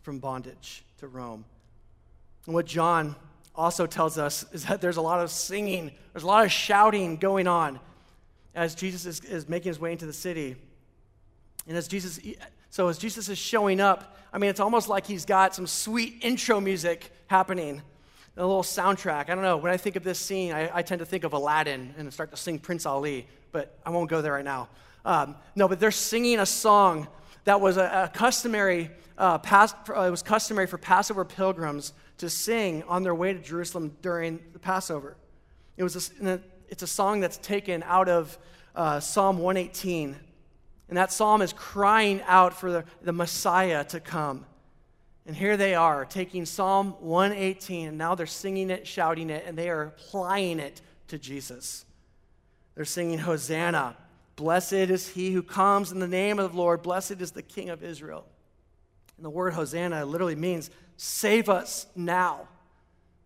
from 0.00 0.18
bondage 0.18 0.82
to 0.96 1.08
Rome. 1.08 1.44
And 2.46 2.54
what 2.54 2.64
John 2.64 3.14
also 3.54 3.86
tells 3.86 4.16
us 4.16 4.46
is 4.54 4.64
that 4.64 4.80
there's 4.80 4.96
a 4.96 5.02
lot 5.02 5.20
of 5.20 5.30
singing, 5.30 5.90
there's 6.14 6.24
a 6.24 6.26
lot 6.26 6.46
of 6.46 6.50
shouting 6.50 7.18
going 7.18 7.46
on 7.46 7.80
as 8.54 8.74
Jesus 8.74 9.04
is, 9.04 9.20
is 9.20 9.46
making 9.46 9.68
his 9.68 9.78
way 9.78 9.92
into 9.92 10.06
the 10.06 10.14
city. 10.14 10.56
And 11.68 11.76
as 11.76 11.86
Jesus, 11.86 12.18
so 12.70 12.88
as 12.88 12.98
Jesus 12.98 13.28
is 13.28 13.36
showing 13.36 13.80
up, 13.80 14.16
I 14.32 14.38
mean, 14.38 14.48
it's 14.48 14.60
almost 14.60 14.88
like 14.88 15.06
he's 15.06 15.24
got 15.24 15.54
some 15.54 15.66
sweet 15.66 16.18
intro 16.22 16.60
music 16.60 17.10
happening, 17.26 17.82
a 18.36 18.46
little 18.46 18.62
soundtrack. 18.62 19.28
I 19.28 19.34
don't 19.34 19.42
know. 19.42 19.56
When 19.56 19.72
I 19.72 19.76
think 19.76 19.96
of 19.96 20.04
this 20.04 20.20
scene, 20.20 20.52
I, 20.52 20.78
I 20.78 20.82
tend 20.82 21.00
to 21.00 21.04
think 21.04 21.24
of 21.24 21.32
Aladdin 21.32 21.94
and 21.98 22.12
start 22.12 22.30
to 22.30 22.36
sing 22.36 22.60
Prince 22.60 22.86
Ali, 22.86 23.26
but 23.50 23.76
I 23.84 23.90
won't 23.90 24.08
go 24.08 24.22
there 24.22 24.32
right 24.32 24.44
now. 24.44 24.68
Um, 25.04 25.34
no, 25.56 25.66
but 25.66 25.80
they're 25.80 25.90
singing 25.90 26.38
a 26.38 26.46
song 26.46 27.08
that 27.44 27.60
was 27.60 27.76
a, 27.76 28.04
a 28.04 28.16
customary, 28.16 28.90
uh, 29.18 29.38
past, 29.38 29.74
uh, 29.88 30.02
it 30.02 30.10
was 30.10 30.22
customary 30.22 30.68
for 30.68 30.78
Passover 30.78 31.24
pilgrims 31.24 31.92
to 32.18 32.30
sing 32.30 32.84
on 32.84 33.02
their 33.02 33.14
way 33.14 33.32
to 33.32 33.40
Jerusalem 33.40 33.96
during 34.00 34.38
the 34.52 34.60
Passover. 34.60 35.16
It 35.76 35.82
was 35.82 36.12
a, 36.22 36.40
it's 36.68 36.84
a 36.84 36.86
song 36.86 37.18
that's 37.18 37.38
taken 37.38 37.82
out 37.82 38.08
of 38.08 38.38
uh, 38.76 39.00
Psalm 39.00 39.38
118. 39.38 40.16
And 40.90 40.96
that 40.98 41.12
psalm 41.12 41.40
is 41.40 41.52
crying 41.52 42.20
out 42.26 42.52
for 42.52 42.70
the, 42.72 42.84
the 43.00 43.12
Messiah 43.12 43.84
to 43.84 44.00
come. 44.00 44.44
And 45.24 45.36
here 45.36 45.56
they 45.56 45.76
are 45.76 46.04
taking 46.04 46.44
Psalm 46.44 46.96
118, 46.98 47.88
and 47.88 47.96
now 47.96 48.16
they're 48.16 48.26
singing 48.26 48.70
it, 48.70 48.88
shouting 48.88 49.30
it, 49.30 49.44
and 49.46 49.56
they 49.56 49.70
are 49.70 49.82
applying 49.84 50.58
it 50.58 50.82
to 51.06 51.16
Jesus. 51.16 51.84
They're 52.74 52.84
singing, 52.84 53.18
Hosanna. 53.18 53.96
Blessed 54.34 54.72
is 54.72 55.08
he 55.08 55.30
who 55.30 55.44
comes 55.44 55.92
in 55.92 56.00
the 56.00 56.08
name 56.08 56.40
of 56.40 56.52
the 56.52 56.58
Lord. 56.58 56.82
Blessed 56.82 57.20
is 57.20 57.30
the 57.30 57.42
King 57.42 57.70
of 57.70 57.84
Israel. 57.84 58.26
And 59.16 59.24
the 59.24 59.30
word 59.30 59.52
Hosanna 59.52 60.04
literally 60.04 60.34
means 60.34 60.70
save 60.96 61.48
us 61.48 61.86
now. 61.94 62.48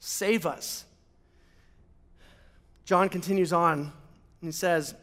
Save 0.01 0.45
us. 0.45 0.85
John 2.85 3.09
continues 3.09 3.55
on 3.55 3.79
and 3.79 3.93
he 4.43 4.53
says, 4.53 4.95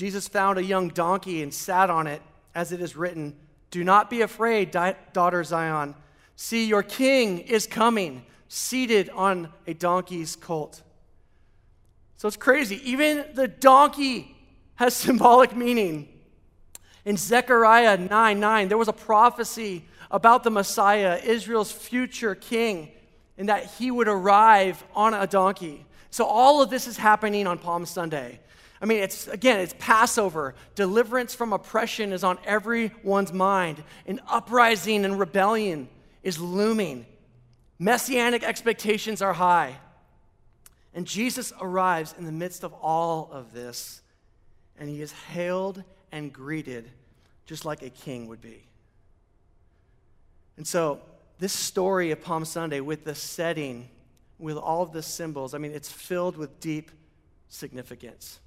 Jesus 0.00 0.28
found 0.28 0.56
a 0.56 0.64
young 0.64 0.88
donkey 0.88 1.42
and 1.42 1.52
sat 1.52 1.90
on 1.90 2.06
it, 2.06 2.22
as 2.54 2.72
it 2.72 2.80
is 2.80 2.96
written, 2.96 3.36
Do 3.70 3.84
not 3.84 4.08
be 4.08 4.22
afraid, 4.22 4.70
daughter 4.70 5.44
Zion. 5.44 5.94
See, 6.36 6.64
your 6.64 6.82
king 6.82 7.40
is 7.40 7.66
coming, 7.66 8.24
seated 8.48 9.10
on 9.10 9.50
a 9.66 9.74
donkey's 9.74 10.36
colt. 10.36 10.80
So 12.16 12.28
it's 12.28 12.38
crazy. 12.38 12.80
Even 12.90 13.26
the 13.34 13.46
donkey 13.46 14.34
has 14.76 14.96
symbolic 15.06 15.54
meaning. 15.54 16.08
In 17.04 17.18
Zechariah 17.18 17.98
9 17.98 18.40
9, 18.40 18.68
there 18.68 18.78
was 18.78 18.88
a 18.88 18.94
prophecy 18.94 19.84
about 20.10 20.44
the 20.44 20.50
Messiah, 20.50 21.20
Israel's 21.22 21.72
future 21.72 22.34
king, 22.34 22.90
and 23.36 23.50
that 23.50 23.66
he 23.72 23.90
would 23.90 24.08
arrive 24.08 24.82
on 24.94 25.12
a 25.12 25.26
donkey. 25.26 25.84
So 26.08 26.24
all 26.24 26.62
of 26.62 26.70
this 26.70 26.86
is 26.86 26.96
happening 26.96 27.46
on 27.46 27.58
Palm 27.58 27.84
Sunday. 27.84 28.40
I 28.80 28.86
mean, 28.86 29.02
it's 29.02 29.28
again, 29.28 29.60
it's 29.60 29.74
Passover. 29.78 30.54
Deliverance 30.74 31.34
from 31.34 31.52
oppression 31.52 32.12
is 32.12 32.24
on 32.24 32.38
everyone's 32.44 33.32
mind. 33.32 33.82
An 34.06 34.20
uprising 34.28 35.04
and 35.04 35.18
rebellion 35.18 35.88
is 36.22 36.38
looming. 36.38 37.06
Messianic 37.78 38.42
expectations 38.42 39.20
are 39.22 39.32
high. 39.32 39.76
And 40.94 41.06
Jesus 41.06 41.52
arrives 41.60 42.14
in 42.18 42.24
the 42.24 42.32
midst 42.32 42.64
of 42.64 42.72
all 42.74 43.28
of 43.32 43.52
this 43.52 44.02
and 44.80 44.88
he 44.88 45.02
is 45.02 45.12
hailed 45.12 45.84
and 46.10 46.32
greeted 46.32 46.90
just 47.46 47.64
like 47.64 47.82
a 47.82 47.90
king 47.90 48.26
would 48.28 48.40
be. 48.40 48.64
And 50.56 50.66
so, 50.66 51.00
this 51.38 51.52
story 51.52 52.10
of 52.10 52.22
Palm 52.22 52.44
Sunday, 52.44 52.80
with 52.80 53.04
the 53.04 53.14
setting, 53.14 53.88
with 54.38 54.56
all 54.56 54.82
of 54.82 54.92
the 54.92 55.02
symbols, 55.02 55.54
I 55.54 55.58
mean, 55.58 55.72
it's 55.72 55.90
filled 55.90 56.36
with 56.36 56.60
deep 56.60 56.90
significance. 57.48 58.40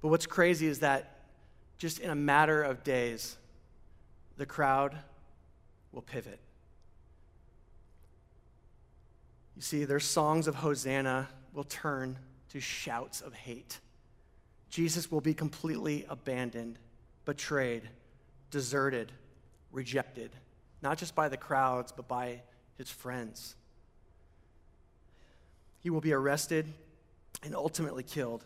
But 0.00 0.08
what's 0.08 0.26
crazy 0.26 0.66
is 0.66 0.80
that 0.80 1.18
just 1.78 1.98
in 1.98 2.10
a 2.10 2.14
matter 2.14 2.62
of 2.62 2.84
days, 2.84 3.36
the 4.36 4.46
crowd 4.46 4.96
will 5.92 6.02
pivot. 6.02 6.38
You 9.56 9.62
see, 9.62 9.84
their 9.84 10.00
songs 10.00 10.46
of 10.46 10.56
Hosanna 10.56 11.28
will 11.52 11.64
turn 11.64 12.18
to 12.50 12.60
shouts 12.60 13.20
of 13.20 13.34
hate. 13.34 13.78
Jesus 14.70 15.10
will 15.10 15.20
be 15.20 15.34
completely 15.34 16.06
abandoned, 16.08 16.78
betrayed, 17.24 17.88
deserted, 18.50 19.12
rejected, 19.72 20.30
not 20.80 20.96
just 20.96 21.14
by 21.14 21.28
the 21.28 21.36
crowds, 21.36 21.92
but 21.92 22.08
by 22.08 22.42
his 22.78 22.88
friends. 22.88 23.56
He 25.80 25.90
will 25.90 26.00
be 26.00 26.12
arrested 26.12 26.66
and 27.42 27.54
ultimately 27.54 28.02
killed. 28.02 28.44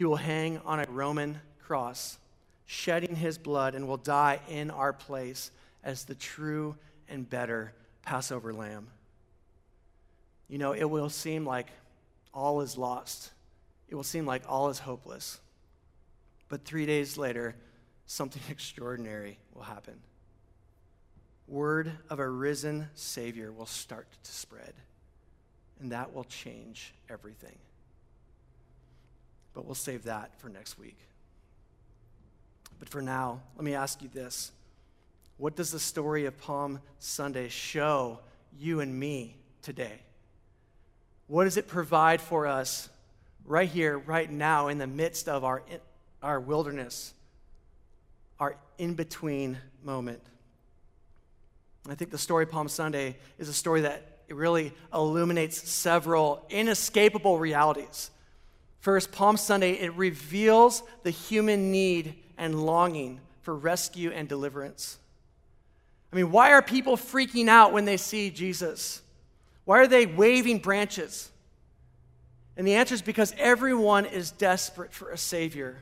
He 0.00 0.06
will 0.06 0.16
hang 0.16 0.56
on 0.64 0.80
a 0.80 0.86
Roman 0.88 1.42
cross, 1.62 2.16
shedding 2.64 3.14
his 3.14 3.36
blood, 3.36 3.74
and 3.74 3.86
will 3.86 3.98
die 3.98 4.40
in 4.48 4.70
our 4.70 4.94
place 4.94 5.50
as 5.84 6.06
the 6.06 6.14
true 6.14 6.74
and 7.06 7.28
better 7.28 7.74
Passover 8.00 8.54
lamb. 8.54 8.86
You 10.48 10.56
know, 10.56 10.72
it 10.72 10.88
will 10.88 11.10
seem 11.10 11.44
like 11.44 11.66
all 12.32 12.62
is 12.62 12.78
lost 12.78 13.32
it 13.90 13.94
will 13.94 14.02
seem 14.04 14.24
like 14.24 14.42
all 14.48 14.70
is 14.70 14.78
hopeless. 14.78 15.40
But 16.48 16.64
three 16.64 16.86
days 16.86 17.18
later, 17.18 17.56
something 18.06 18.42
extraordinary 18.50 19.38
will 19.52 19.64
happen. 19.64 20.00
Word 21.46 21.92
of 22.08 22.20
a 22.20 22.28
risen 22.28 22.88
Savior 22.94 23.52
will 23.52 23.66
start 23.66 24.06
to 24.22 24.32
spread, 24.32 24.72
and 25.78 25.92
that 25.92 26.14
will 26.14 26.24
change 26.24 26.94
everything. 27.10 27.58
But 29.54 29.66
we'll 29.66 29.74
save 29.74 30.04
that 30.04 30.38
for 30.40 30.48
next 30.48 30.78
week. 30.78 30.98
But 32.78 32.88
for 32.88 33.02
now, 33.02 33.40
let 33.56 33.64
me 33.64 33.74
ask 33.74 34.02
you 34.02 34.08
this 34.08 34.52
What 35.36 35.56
does 35.56 35.70
the 35.70 35.80
story 35.80 36.26
of 36.26 36.38
Palm 36.38 36.80
Sunday 36.98 37.48
show 37.48 38.20
you 38.58 38.80
and 38.80 38.98
me 38.98 39.36
today? 39.62 40.00
What 41.26 41.44
does 41.44 41.56
it 41.56 41.68
provide 41.68 42.20
for 42.20 42.46
us 42.46 42.88
right 43.44 43.68
here, 43.68 43.98
right 43.98 44.30
now, 44.30 44.68
in 44.68 44.78
the 44.78 44.86
midst 44.86 45.28
of 45.28 45.44
our, 45.44 45.62
our 46.22 46.40
wilderness, 46.40 47.12
our 48.38 48.56
in 48.78 48.94
between 48.94 49.58
moment. 49.82 50.22
I 51.88 51.94
think 51.94 52.10
the 52.10 52.18
story 52.18 52.46
Palm 52.46 52.68
Sunday 52.68 53.16
is 53.38 53.48
a 53.48 53.52
story 53.52 53.82
that 53.82 54.20
really 54.28 54.72
illuminates 54.94 55.68
several 55.68 56.46
inescapable 56.48 57.38
realities. 57.38 58.10
First, 58.80 59.12
Palm 59.12 59.36
Sunday, 59.36 59.72
it 59.72 59.94
reveals 59.94 60.82
the 61.02 61.10
human 61.10 61.70
need 61.70 62.14
and 62.38 62.64
longing 62.64 63.20
for 63.42 63.54
rescue 63.54 64.10
and 64.10 64.28
deliverance. 64.28 64.98
I 66.12 66.16
mean, 66.16 66.32
why 66.32 66.52
are 66.52 66.62
people 66.62 66.96
freaking 66.96 67.48
out 67.48 67.72
when 67.72 67.84
they 67.84 67.98
see 67.98 68.30
Jesus? 68.30 69.02
Why 69.64 69.78
are 69.78 69.86
they 69.86 70.06
waving 70.06 70.58
branches? 70.58 71.30
And 72.56 72.66
the 72.66 72.74
answer 72.74 72.94
is 72.94 73.02
because 73.02 73.34
everyone 73.38 74.06
is 74.06 74.32
desperate 74.32 74.92
for 74.92 75.10
a 75.10 75.18
Savior. 75.18 75.78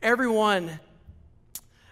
Everyone 0.00 0.78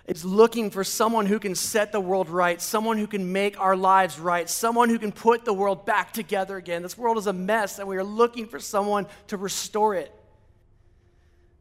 is 0.07 0.25
looking 0.25 0.71
for 0.71 0.85
someone 0.85 1.27
who 1.27 1.41
can 1.41 1.57
set 1.57 1.91
the 1.91 2.01
world 2.01 2.29
right, 2.29 2.63
someone 2.63 2.97
who 2.97 3.09
can 3.09 3.33
make 3.33 3.61
our 3.61 3.77
lives 3.77 4.21
right, 4.21 4.49
someone 4.49 4.89
who 4.89 4.99
can 4.99 5.11
put 5.11 5.45
the 5.45 5.53
world 5.53 5.85
back 5.85 6.13
together 6.13 6.57
again. 6.57 6.83
This 6.83 6.97
world 6.97 7.19
is 7.19 7.27
a 7.27 7.33
mess, 7.33 7.81
and 7.81 7.89
we 7.89 7.97
are 7.97 8.05
looking 8.05 8.47
for 8.47 8.61
someone 8.61 9.07
to 9.27 9.37
restore 9.37 9.97
it. 9.97 10.13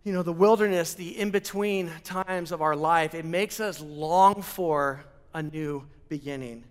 You 0.05 0.13
know, 0.13 0.21
the 0.21 0.31
wilderness, 0.31 0.93
the 0.93 1.19
in 1.19 1.31
between 1.31 1.89
times 2.03 2.51
of 2.51 2.61
our 2.61 2.75
life, 2.75 3.15
it 3.15 3.25
makes 3.25 3.59
us 3.59 3.81
long 3.81 4.43
for 4.43 5.03
a 5.33 5.41
new 5.41 5.87
beginning. 6.09 6.63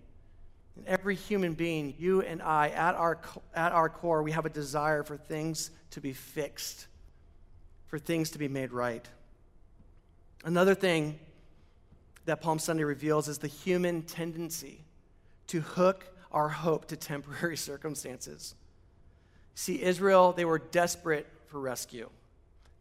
Every 0.87 1.17
human 1.17 1.55
being, 1.55 1.97
you 1.99 2.23
and 2.23 2.41
I, 2.41 2.69
at 2.69 2.95
our, 2.95 3.19
at 3.53 3.73
our 3.73 3.89
core, 3.89 4.23
we 4.23 4.31
have 4.31 4.47
a 4.47 4.51
desire 4.51 5.03
for 5.03 5.17
things 5.17 5.73
to 5.91 6.01
be 6.01 6.13
fixed, 6.13 6.87
for 7.89 7.99
things 7.99 8.31
to 8.31 8.39
be 8.39 8.47
made 8.47 8.71
right. 8.71 9.05
Another 10.45 10.77
thing 10.77 11.19
that 12.27 12.41
Palm 12.41 12.61
Sunday 12.61 12.85
reveals 12.85 13.27
is 13.27 13.39
the 13.39 13.49
human 13.49 14.03
tendency 14.03 14.85
to 15.49 15.61
hook 15.61 16.07
our 16.31 16.49
hope 16.49 16.87
to 16.87 16.97
temporary 16.97 17.57
circumstances. 17.57 18.55
See, 19.57 19.83
Israel, 19.83 20.33
they 20.33 20.45
were 20.45 20.61
desperate 20.61 21.27
for 21.49 21.59
rescue. 21.59 22.11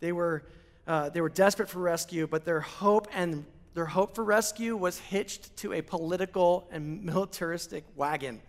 They 0.03 0.11
were, 0.11 0.43
uh, 0.85 1.11
they 1.11 1.21
were 1.21 1.29
desperate 1.29 1.69
for 1.69 1.79
rescue, 1.79 2.27
but 2.27 2.43
their 2.43 2.59
hope 2.59 3.07
and 3.13 3.45
their 3.73 3.85
hope 3.85 4.15
for 4.15 4.25
rescue 4.25 4.75
was 4.75 4.99
hitched 4.99 5.55
to 5.57 5.71
a 5.71 5.81
political 5.81 6.67
and 6.71 7.01
militaristic 7.05 7.85
wagon. 7.95 8.41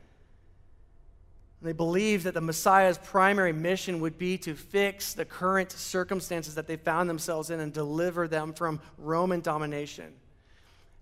They 1.63 1.73
believed 1.73 2.25
that 2.25 2.35
the 2.35 2.41
Messiah's 2.41 2.99
primary 2.99 3.53
mission 3.53 4.01
would 4.01 4.19
be 4.19 4.37
to 4.39 4.57
fix 4.57 5.15
the 5.15 5.25
current 5.25 5.71
circumstances 5.71 6.57
that 6.57 6.67
they 6.67 6.77
found 6.77 7.09
themselves 7.09 7.51
in 7.51 7.61
and 7.61 7.73
deliver 7.73 8.27
them 8.27 8.53
from 8.53 8.81
Roman 8.99 9.41
domination. 9.41 10.13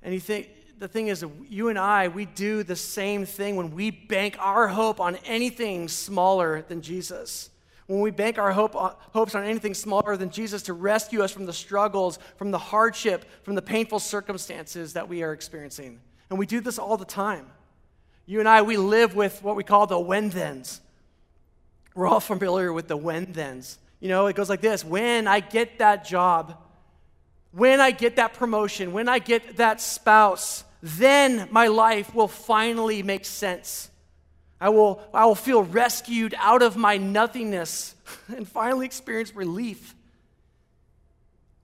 And 0.03 0.13
you 0.13 0.21
think, 0.21 0.51
the 0.79 0.87
thing 0.87 1.09
is, 1.09 1.25
you 1.49 1.71
and 1.71 1.79
I, 1.79 2.09
we 2.09 2.27
do 2.27 2.63
the 2.63 2.77
same 2.77 3.25
thing 3.25 3.57
when 3.57 3.71
we 3.71 3.91
bank 3.91 4.37
our 4.39 4.69
hope 4.69 5.01
on 5.01 5.17
anything 5.25 5.89
smaller 5.89 6.61
than 6.61 6.83
Jesus. 6.83 7.49
When 7.93 8.01
we 8.01 8.11
bank 8.11 8.39
our 8.39 8.53
hope, 8.53 8.75
uh, 8.75 8.95
hopes 9.13 9.35
on 9.35 9.45
anything 9.45 9.75
smaller 9.75 10.17
than 10.17 10.31
Jesus 10.31 10.63
to 10.63 10.73
rescue 10.73 11.21
us 11.21 11.31
from 11.31 11.45
the 11.45 11.53
struggles, 11.53 12.19
from 12.37 12.51
the 12.51 12.57
hardship, 12.57 13.27
from 13.43 13.55
the 13.55 13.61
painful 13.61 13.99
circumstances 13.99 14.95
that 14.95 15.11
we 15.11 15.23
are 15.23 15.35
experiencing. 15.35 16.01
And 16.31 16.39
we 16.39 16.47
do 16.47 16.63
this 16.63 16.79
all 16.79 16.97
the 16.97 17.05
time. 17.05 17.49
You 18.25 18.41
and 18.41 18.49
I, 18.49 18.63
we 18.63 18.79
live 18.79 19.15
with 19.15 19.43
what 19.43 19.57
we 19.57 19.63
call 19.63 19.87
the 19.87 20.01
when 20.01 20.31
thens. 20.31 20.81
We're 21.95 22.07
all 22.07 22.21
familiar 22.21 22.73
with 22.73 22.89
the 22.89 22.97
when 22.97 23.27
thens. 23.27 23.79
You 24.01 24.09
know, 24.09 24.27
it 24.27 24.37
goes 24.37 24.49
like 24.49 24.63
this 24.63 24.87
when 24.87 25.29
I 25.29 25.41
get 25.41 25.79
that 25.81 26.07
job, 26.07 26.57
when 27.51 27.79
I 27.79 27.91
get 27.91 28.17
that 28.17 28.33
promotion, 28.33 28.95
when 28.95 29.07
I 29.07 29.19
get 29.19 29.59
that 29.59 29.83
spouse, 29.83 30.65
then 30.83 31.47
my 31.51 31.67
life 31.67 32.15
will 32.15 32.27
finally 32.27 33.03
make 33.03 33.27
sense. 33.27 33.91
I 34.63 34.69
will, 34.69 35.03
I 35.13 35.27
will 35.27 35.35
feel 35.35 35.65
rescued 35.65 36.37
out 36.39 36.63
of 36.63 36.77
my 36.77 36.97
nothingness 36.97 37.97
and 38.29 38.47
finally 38.47 38.87
experience 38.87 39.35
relief. 39.35 39.97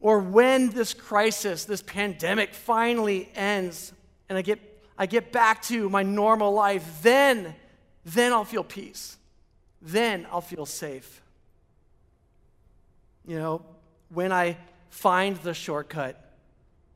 Or 0.01 0.19
when 0.19 0.71
this 0.71 0.95
crisis, 0.95 1.65
this 1.65 1.81
pandemic 1.81 2.55
finally 2.55 3.29
ends 3.37 3.93
and 4.29 4.37
I 4.37 4.43
get, 4.43 4.59
I 4.99 5.07
get 5.07 5.31
back 5.31 5.63
to 5.67 5.89
my 5.89 6.03
normal 6.03 6.53
life, 6.53 6.85
then, 7.03 7.55
then 8.05 8.33
I'll 8.33 8.45
feel 8.45 8.65
peace. 8.65 9.17
Then 9.81 10.27
I'll 10.33 10.41
feel 10.41 10.67
safe. 10.67 11.23
You 13.25 13.39
know, 13.39 13.63
when 14.09 14.33
I 14.33 14.57
find 14.91 15.37
the 15.37 15.55
shortcut, 15.55 16.35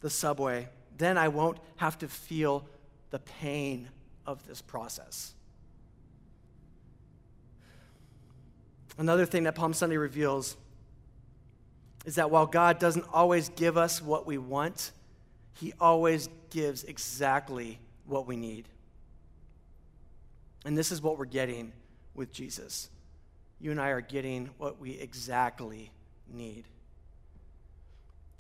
the 0.01 0.11
subway, 0.11 0.69
then 0.99 1.17
I 1.17 1.29
won't 1.29 1.59
have 1.77 1.97
to 1.99 2.09
feel 2.09 2.67
the 3.11 3.21
pain 3.21 3.89
of 4.27 4.45
this 4.49 4.61
process. 4.61 5.35
Another 8.99 9.27
thing 9.27 9.45
that 9.45 9.55
Palm 9.55 9.73
Sunday 9.73 9.97
reveals 9.97 10.57
is 12.05 12.17
that 12.17 12.31
while 12.31 12.47
God 12.47 12.79
doesn't 12.79 13.07
always 13.13 13.49
give 13.51 13.77
us 13.77 14.03
what 14.03 14.27
we 14.27 14.39
want, 14.39 14.93
He 15.55 15.73
always 15.81 16.29
gives 16.51 16.85
exactly 16.85 17.79
what 18.07 18.27
we 18.27 18.37
need. 18.37 18.69
And 20.65 20.77
this 20.77 20.93
is 20.93 21.01
what 21.01 21.19
we're 21.19 21.25
getting 21.25 21.73
with 22.15 22.33
Jesus. 22.33 22.89
You 23.61 23.71
and 23.71 23.81
I 23.81 23.89
are 23.89 24.01
getting 24.01 24.51
what 24.59 24.81
we 24.81 24.93
exactly 24.93 25.91
need. 26.33 26.65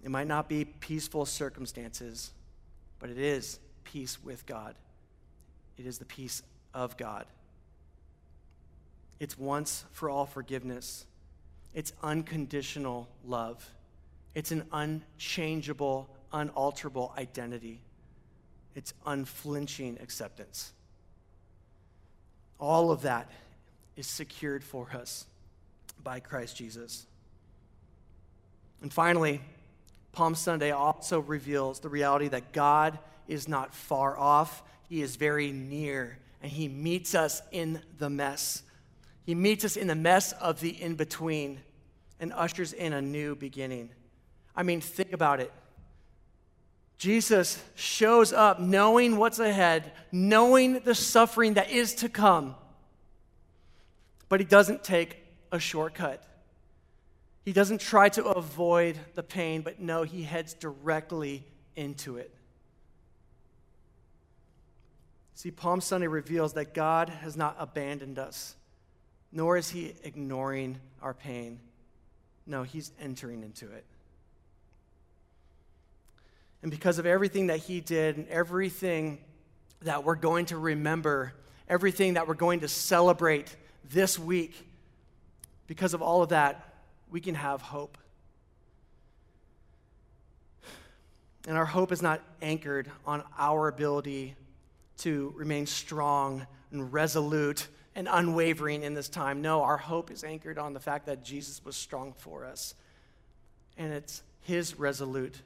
It 0.02 0.10
might 0.10 0.26
not 0.26 0.48
be 0.48 0.64
peaceful 0.64 1.24
circumstances, 1.24 2.32
but 2.98 3.08
it 3.08 3.18
is 3.18 3.60
peace 3.84 4.22
with 4.22 4.44
God. 4.46 4.74
It 5.78 5.86
is 5.86 5.98
the 5.98 6.04
peace 6.04 6.42
of 6.74 6.96
God. 6.96 7.24
It's 9.22 9.38
once 9.38 9.84
for 9.92 10.10
all 10.10 10.26
forgiveness. 10.26 11.06
It's 11.74 11.92
unconditional 12.02 13.08
love. 13.24 13.64
It's 14.34 14.50
an 14.50 14.64
unchangeable, 14.72 16.10
unalterable 16.32 17.14
identity. 17.16 17.82
It's 18.74 18.92
unflinching 19.06 19.98
acceptance. 20.02 20.72
All 22.58 22.90
of 22.90 23.02
that 23.02 23.30
is 23.94 24.08
secured 24.08 24.64
for 24.64 24.88
us 24.92 25.24
by 26.02 26.18
Christ 26.18 26.56
Jesus. 26.56 27.06
And 28.80 28.92
finally, 28.92 29.40
Palm 30.10 30.34
Sunday 30.34 30.72
also 30.72 31.20
reveals 31.20 31.78
the 31.78 31.88
reality 31.88 32.26
that 32.26 32.52
God 32.52 32.98
is 33.28 33.46
not 33.46 33.72
far 33.72 34.18
off, 34.18 34.64
He 34.88 35.00
is 35.00 35.14
very 35.14 35.52
near, 35.52 36.18
and 36.42 36.50
He 36.50 36.66
meets 36.66 37.14
us 37.14 37.40
in 37.52 37.80
the 37.98 38.10
mess. 38.10 38.64
He 39.24 39.34
meets 39.34 39.64
us 39.64 39.76
in 39.76 39.86
the 39.86 39.94
mess 39.94 40.32
of 40.32 40.60
the 40.60 40.70
in 40.70 40.96
between 40.96 41.60
and 42.18 42.32
ushers 42.32 42.72
in 42.72 42.92
a 42.92 43.02
new 43.02 43.34
beginning. 43.34 43.90
I 44.54 44.62
mean, 44.62 44.80
think 44.80 45.12
about 45.12 45.40
it. 45.40 45.52
Jesus 46.98 47.60
shows 47.74 48.32
up 48.32 48.60
knowing 48.60 49.16
what's 49.16 49.38
ahead, 49.38 49.92
knowing 50.12 50.80
the 50.80 50.94
suffering 50.94 51.54
that 51.54 51.70
is 51.70 51.94
to 51.96 52.08
come, 52.08 52.54
but 54.28 54.38
he 54.38 54.46
doesn't 54.46 54.84
take 54.84 55.16
a 55.50 55.58
shortcut. 55.58 56.24
He 57.44 57.52
doesn't 57.52 57.80
try 57.80 58.08
to 58.10 58.24
avoid 58.26 58.98
the 59.14 59.22
pain, 59.24 59.62
but 59.62 59.80
no, 59.80 60.04
he 60.04 60.22
heads 60.22 60.54
directly 60.54 61.44
into 61.74 62.18
it. 62.18 62.32
See, 65.34 65.50
Palm 65.50 65.80
Sunday 65.80 66.06
reveals 66.06 66.52
that 66.52 66.72
God 66.72 67.08
has 67.08 67.36
not 67.36 67.56
abandoned 67.58 68.16
us 68.16 68.54
nor 69.32 69.56
is 69.56 69.70
he 69.70 69.94
ignoring 70.04 70.78
our 71.00 71.14
pain. 71.14 71.58
No, 72.46 72.62
he's 72.62 72.92
entering 73.00 73.42
into 73.42 73.70
it. 73.70 73.84
And 76.62 76.70
because 76.70 76.98
of 76.98 77.06
everything 77.06 77.48
that 77.48 77.58
he 77.58 77.80
did 77.80 78.16
and 78.16 78.28
everything 78.28 79.18
that 79.82 80.04
we're 80.04 80.14
going 80.14 80.46
to 80.46 80.56
remember, 80.56 81.32
everything 81.68 82.14
that 82.14 82.28
we're 82.28 82.34
going 82.34 82.60
to 82.60 82.68
celebrate 82.68 83.56
this 83.90 84.18
week, 84.18 84.68
because 85.66 85.94
of 85.94 86.02
all 86.02 86.22
of 86.22 86.28
that, 86.28 86.74
we 87.10 87.20
can 87.20 87.34
have 87.34 87.62
hope. 87.62 87.98
And 91.48 91.56
our 91.56 91.66
hope 91.66 91.90
is 91.90 92.02
not 92.02 92.20
anchored 92.40 92.88
on 93.04 93.24
our 93.36 93.66
ability 93.66 94.36
to 94.98 95.32
remain 95.36 95.66
strong 95.66 96.46
and 96.70 96.92
resolute 96.92 97.66
and 97.94 98.08
unwavering 98.10 98.82
in 98.82 98.94
this 98.94 99.08
time. 99.08 99.42
No, 99.42 99.62
our 99.62 99.76
hope 99.76 100.10
is 100.10 100.24
anchored 100.24 100.58
on 100.58 100.72
the 100.72 100.80
fact 100.80 101.06
that 101.06 101.22
Jesus 101.22 101.64
was 101.64 101.76
strong 101.76 102.12
for 102.12 102.44
us. 102.44 102.74
And 103.76 103.92
it's 103.92 104.22
his 104.42 104.78
resolute, 104.78 105.40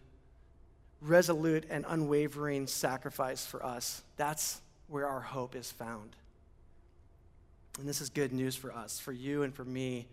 resolute 1.00 1.64
and 1.70 1.84
unwavering 1.88 2.66
sacrifice 2.66 3.44
for 3.44 3.64
us. 3.64 4.02
That's 4.16 4.60
where 4.88 5.06
our 5.06 5.20
hope 5.20 5.56
is 5.56 5.70
found. 5.70 6.16
And 7.78 7.88
this 7.88 8.00
is 8.00 8.08
good 8.08 8.32
news 8.32 8.56
for 8.56 8.72
us, 8.72 8.98
for 8.98 9.12
you 9.12 9.42
and 9.42 9.54
for 9.54 9.64
me, 9.64 10.06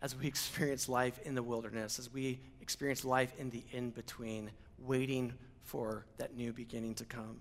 as 0.00 0.16
we 0.16 0.26
experience 0.28 0.88
life 0.88 1.18
in 1.24 1.34
the 1.34 1.42
wilderness, 1.42 1.98
as 1.98 2.12
we 2.12 2.38
experience 2.60 3.04
life 3.04 3.32
in 3.38 3.50
the 3.50 3.62
in 3.72 3.90
between, 3.90 4.50
waiting 4.78 5.32
for 5.62 6.04
that 6.18 6.36
new 6.36 6.52
beginning 6.52 6.94
to 6.94 7.04
come. 7.04 7.40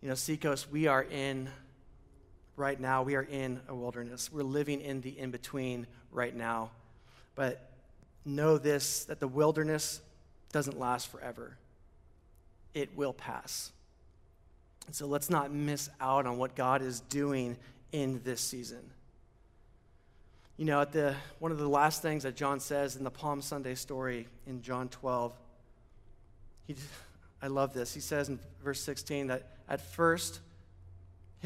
You 0.00 0.08
know, 0.08 0.14
Seacoast, 0.14 0.70
we 0.70 0.86
are 0.86 1.02
in 1.02 1.48
right 2.56 2.78
now. 2.80 3.02
We 3.02 3.14
are 3.14 3.22
in 3.22 3.60
a 3.68 3.74
wilderness. 3.74 4.32
We're 4.32 4.42
living 4.42 4.80
in 4.80 5.00
the 5.00 5.18
in 5.18 5.30
between 5.30 5.86
right 6.10 6.34
now. 6.34 6.70
But 7.34 7.70
know 8.24 8.58
this 8.58 9.04
that 9.04 9.20
the 9.20 9.28
wilderness 9.28 10.00
doesn't 10.52 10.78
last 10.78 11.08
forever, 11.08 11.56
it 12.74 12.96
will 12.96 13.12
pass. 13.12 13.72
So 14.92 15.06
let's 15.06 15.28
not 15.28 15.52
miss 15.52 15.90
out 16.00 16.26
on 16.26 16.38
what 16.38 16.54
God 16.54 16.80
is 16.80 17.00
doing 17.00 17.56
in 17.92 18.20
this 18.24 18.40
season. 18.40 18.90
You 20.56 20.64
know, 20.64 20.80
at 20.80 20.92
the 20.92 21.14
one 21.38 21.52
of 21.52 21.58
the 21.58 21.68
last 21.68 22.02
things 22.02 22.22
that 22.22 22.36
John 22.36 22.60
says 22.60 22.96
in 22.96 23.04
the 23.04 23.10
Palm 23.10 23.42
Sunday 23.42 23.74
story 23.74 24.26
in 24.46 24.62
John 24.62 24.88
12, 24.88 25.34
he, 26.66 26.76
I 27.42 27.48
love 27.48 27.74
this. 27.74 27.92
He 27.92 28.00
says 28.00 28.28
in 28.28 28.38
verse 28.62 28.80
16 28.80 29.26
that 29.26 29.42
at 29.68 29.80
first, 29.80 30.40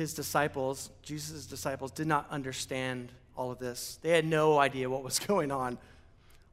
his 0.01 0.15
disciples, 0.15 0.91
Jesus' 1.03 1.47
disciples, 1.47 1.93
did 1.93 2.07
not 2.07 2.27
understand 2.31 3.13
all 3.37 3.51
of 3.51 3.59
this. 3.59 3.99
They 4.03 4.11
had 4.11 4.25
no 4.25 4.59
idea 4.59 4.91
what 4.91 5.05
was 5.05 5.19
going 5.33 5.53
on. 5.53 5.79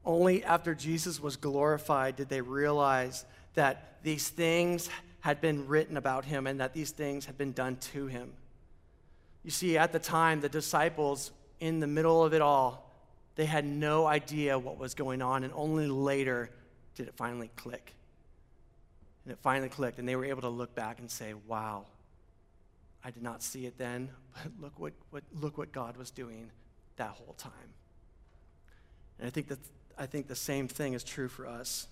Only 0.04 0.44
after 0.44 0.74
Jesus 0.74 1.20
was 1.20 1.36
glorified 1.36 2.16
did 2.16 2.28
they 2.28 2.40
realize 2.40 3.24
that 3.54 3.98
these 4.02 4.28
things 4.28 4.88
had 5.20 5.40
been 5.40 5.66
written 5.66 5.96
about 5.96 6.24
him 6.24 6.46
and 6.46 6.60
that 6.60 6.74
these 6.74 6.90
things 6.90 7.26
had 7.26 7.36
been 7.36 7.52
done 7.52 7.76
to 7.92 8.06
him. 8.06 8.32
You 9.42 9.50
see, 9.50 9.76
at 9.76 9.92
the 9.92 9.98
time, 9.98 10.40
the 10.40 10.48
disciples, 10.48 11.32
in 11.58 11.80
the 11.80 11.86
middle 11.86 12.22
of 12.22 12.34
it 12.34 12.42
all, 12.42 12.92
they 13.34 13.46
had 13.46 13.64
no 13.64 14.06
idea 14.06 14.58
what 14.58 14.78
was 14.78 14.94
going 14.94 15.22
on, 15.22 15.44
and 15.44 15.52
only 15.54 15.86
later 15.86 16.50
did 16.94 17.08
it 17.08 17.14
finally 17.16 17.50
click. 17.56 17.94
And 19.24 19.32
it 19.32 19.38
finally 19.42 19.68
clicked, 19.68 19.98
and 19.98 20.08
they 20.08 20.16
were 20.16 20.24
able 20.24 20.42
to 20.42 20.48
look 20.48 20.74
back 20.74 20.98
and 20.98 21.10
say, 21.10 21.34
Wow, 21.46 21.86
I 23.08 23.10
did 23.10 23.22
not 23.22 23.42
see 23.42 23.64
it 23.64 23.78
then, 23.78 24.10
but 24.34 24.52
look 24.60 24.78
what, 24.78 24.92
what, 25.08 25.24
look 25.32 25.56
what 25.56 25.72
God 25.72 25.96
was 25.96 26.10
doing 26.10 26.50
that 26.96 27.08
whole 27.08 27.34
time. 27.38 27.52
And 29.18 29.26
I 29.26 29.30
think, 29.30 29.48
that, 29.48 29.58
I 29.96 30.04
think 30.04 30.28
the 30.28 30.36
same 30.36 30.68
thing 30.68 30.92
is 30.92 31.02
true 31.02 31.28
for 31.28 31.46
us. 31.46 31.86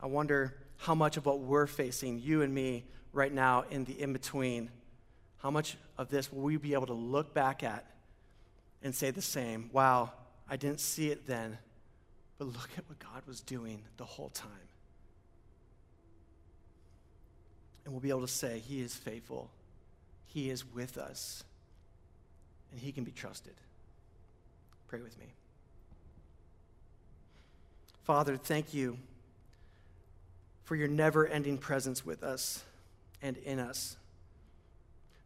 I 0.00 0.06
wonder 0.06 0.56
how 0.78 0.94
much 0.94 1.18
of 1.18 1.26
what 1.26 1.40
we're 1.40 1.66
facing, 1.66 2.20
you 2.20 2.40
and 2.40 2.54
me, 2.54 2.84
right 3.12 3.32
now 3.32 3.64
in 3.70 3.84
the 3.84 4.00
in 4.00 4.14
between, 4.14 4.70
how 5.42 5.50
much 5.50 5.76
of 5.98 6.08
this 6.08 6.32
will 6.32 6.40
we 6.40 6.56
be 6.56 6.72
able 6.72 6.86
to 6.86 6.94
look 6.94 7.34
back 7.34 7.62
at 7.62 7.84
and 8.82 8.94
say 8.94 9.10
the 9.10 9.20
same? 9.20 9.68
Wow, 9.74 10.10
I 10.48 10.56
didn't 10.56 10.80
see 10.80 11.10
it 11.10 11.26
then, 11.26 11.58
but 12.38 12.46
look 12.46 12.70
at 12.78 12.88
what 12.88 12.98
God 12.98 13.26
was 13.26 13.42
doing 13.42 13.82
the 13.98 14.06
whole 14.06 14.30
time. 14.30 14.50
And 17.84 17.92
we'll 17.92 18.00
be 18.00 18.08
able 18.08 18.22
to 18.22 18.28
say, 18.28 18.58
He 18.58 18.80
is 18.80 18.94
faithful, 18.94 19.50
He 20.26 20.50
is 20.50 20.64
with 20.64 20.98
us, 20.98 21.44
and 22.70 22.80
He 22.80 22.92
can 22.92 23.04
be 23.04 23.12
trusted. 23.12 23.54
Pray 24.88 25.00
with 25.00 25.18
me. 25.18 25.26
Father, 28.04 28.36
thank 28.36 28.72
you 28.72 28.98
for 30.64 30.76
your 30.76 30.88
never 30.88 31.26
ending 31.26 31.58
presence 31.58 32.04
with 32.04 32.22
us 32.22 32.62
and 33.22 33.36
in 33.38 33.58
us. 33.58 33.96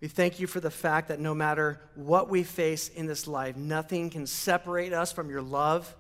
We 0.01 0.09
thank 0.09 0.41
you 0.41 0.47
for 0.47 0.61
the 0.61 0.71
fact 0.71 1.09
that 1.09 1.21
no 1.21 1.35
matter 1.35 1.79
what 1.95 2.31
we 2.31 2.43
face 2.43 2.89
in 2.89 3.07
this 3.07 3.27
life, 3.27 3.57
nothing 3.57 4.09
can 4.09 4.27
separate 4.27 4.95
us 4.95 5.13
from 5.13 5.29
your 5.29 5.43
love. 5.43 5.95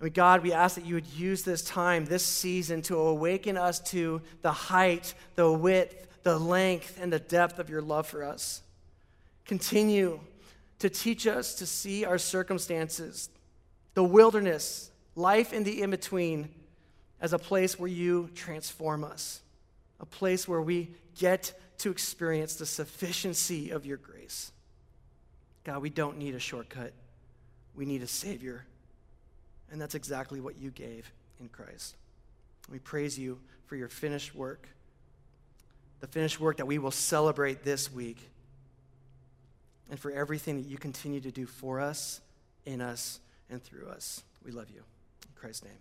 Mean, 0.00 0.12
God, 0.12 0.42
we 0.42 0.52
ask 0.52 0.74
that 0.74 0.84
you 0.84 0.94
would 0.94 1.06
use 1.06 1.42
this 1.42 1.62
time, 1.62 2.04
this 2.04 2.24
season, 2.24 2.82
to 2.82 2.98
awaken 2.98 3.56
us 3.56 3.80
to 3.90 4.20
the 4.42 4.52
height, 4.52 5.14
the 5.34 5.50
width, 5.50 6.06
the 6.24 6.38
length, 6.38 6.98
and 7.00 7.12
the 7.12 7.18
depth 7.18 7.58
of 7.58 7.70
your 7.70 7.82
love 7.82 8.06
for 8.06 8.24
us. 8.24 8.62
Continue 9.44 10.20
to 10.78 10.90
teach 10.90 11.26
us 11.26 11.54
to 11.56 11.66
see 11.66 12.04
our 12.04 12.18
circumstances, 12.18 13.28
the 13.94 14.02
wilderness, 14.02 14.90
life 15.14 15.52
in 15.52 15.62
the 15.64 15.82
in 15.82 15.90
between, 15.90 16.48
as 17.20 17.32
a 17.32 17.38
place 17.38 17.78
where 17.78 17.88
you 17.88 18.28
transform 18.34 19.04
us, 19.04 19.40
a 20.00 20.06
place 20.06 20.48
where 20.48 20.60
we 20.60 20.90
get 21.18 21.52
to 21.78 21.90
experience 21.90 22.56
the 22.56 22.66
sufficiency 22.66 23.70
of 23.70 23.86
your 23.86 23.96
grace. 23.96 24.50
God, 25.62 25.80
we 25.80 25.90
don't 25.90 26.18
need 26.18 26.34
a 26.34 26.40
shortcut, 26.40 26.92
we 27.74 27.84
need 27.86 28.02
a 28.02 28.06
Savior. 28.06 28.66
And 29.70 29.80
that's 29.80 29.94
exactly 29.94 30.40
what 30.40 30.56
you 30.56 30.70
gave 30.70 31.10
in 31.40 31.48
Christ. 31.48 31.96
We 32.70 32.78
praise 32.78 33.18
you 33.18 33.40
for 33.66 33.76
your 33.76 33.88
finished 33.88 34.34
work, 34.34 34.68
the 36.04 36.12
finished 36.12 36.38
work 36.38 36.58
that 36.58 36.66
we 36.66 36.76
will 36.76 36.90
celebrate 36.90 37.64
this 37.64 37.90
week 37.90 38.18
and 39.88 39.98
for 39.98 40.10
everything 40.10 40.62
that 40.62 40.68
you 40.68 40.76
continue 40.76 41.18
to 41.18 41.30
do 41.30 41.46
for 41.46 41.80
us, 41.80 42.20
in 42.66 42.82
us, 42.82 43.20
and 43.48 43.64
through 43.64 43.88
us. 43.88 44.22
We 44.44 44.52
love 44.52 44.68
you. 44.68 44.82
In 45.22 45.32
Christ's 45.34 45.64
name. 45.64 45.72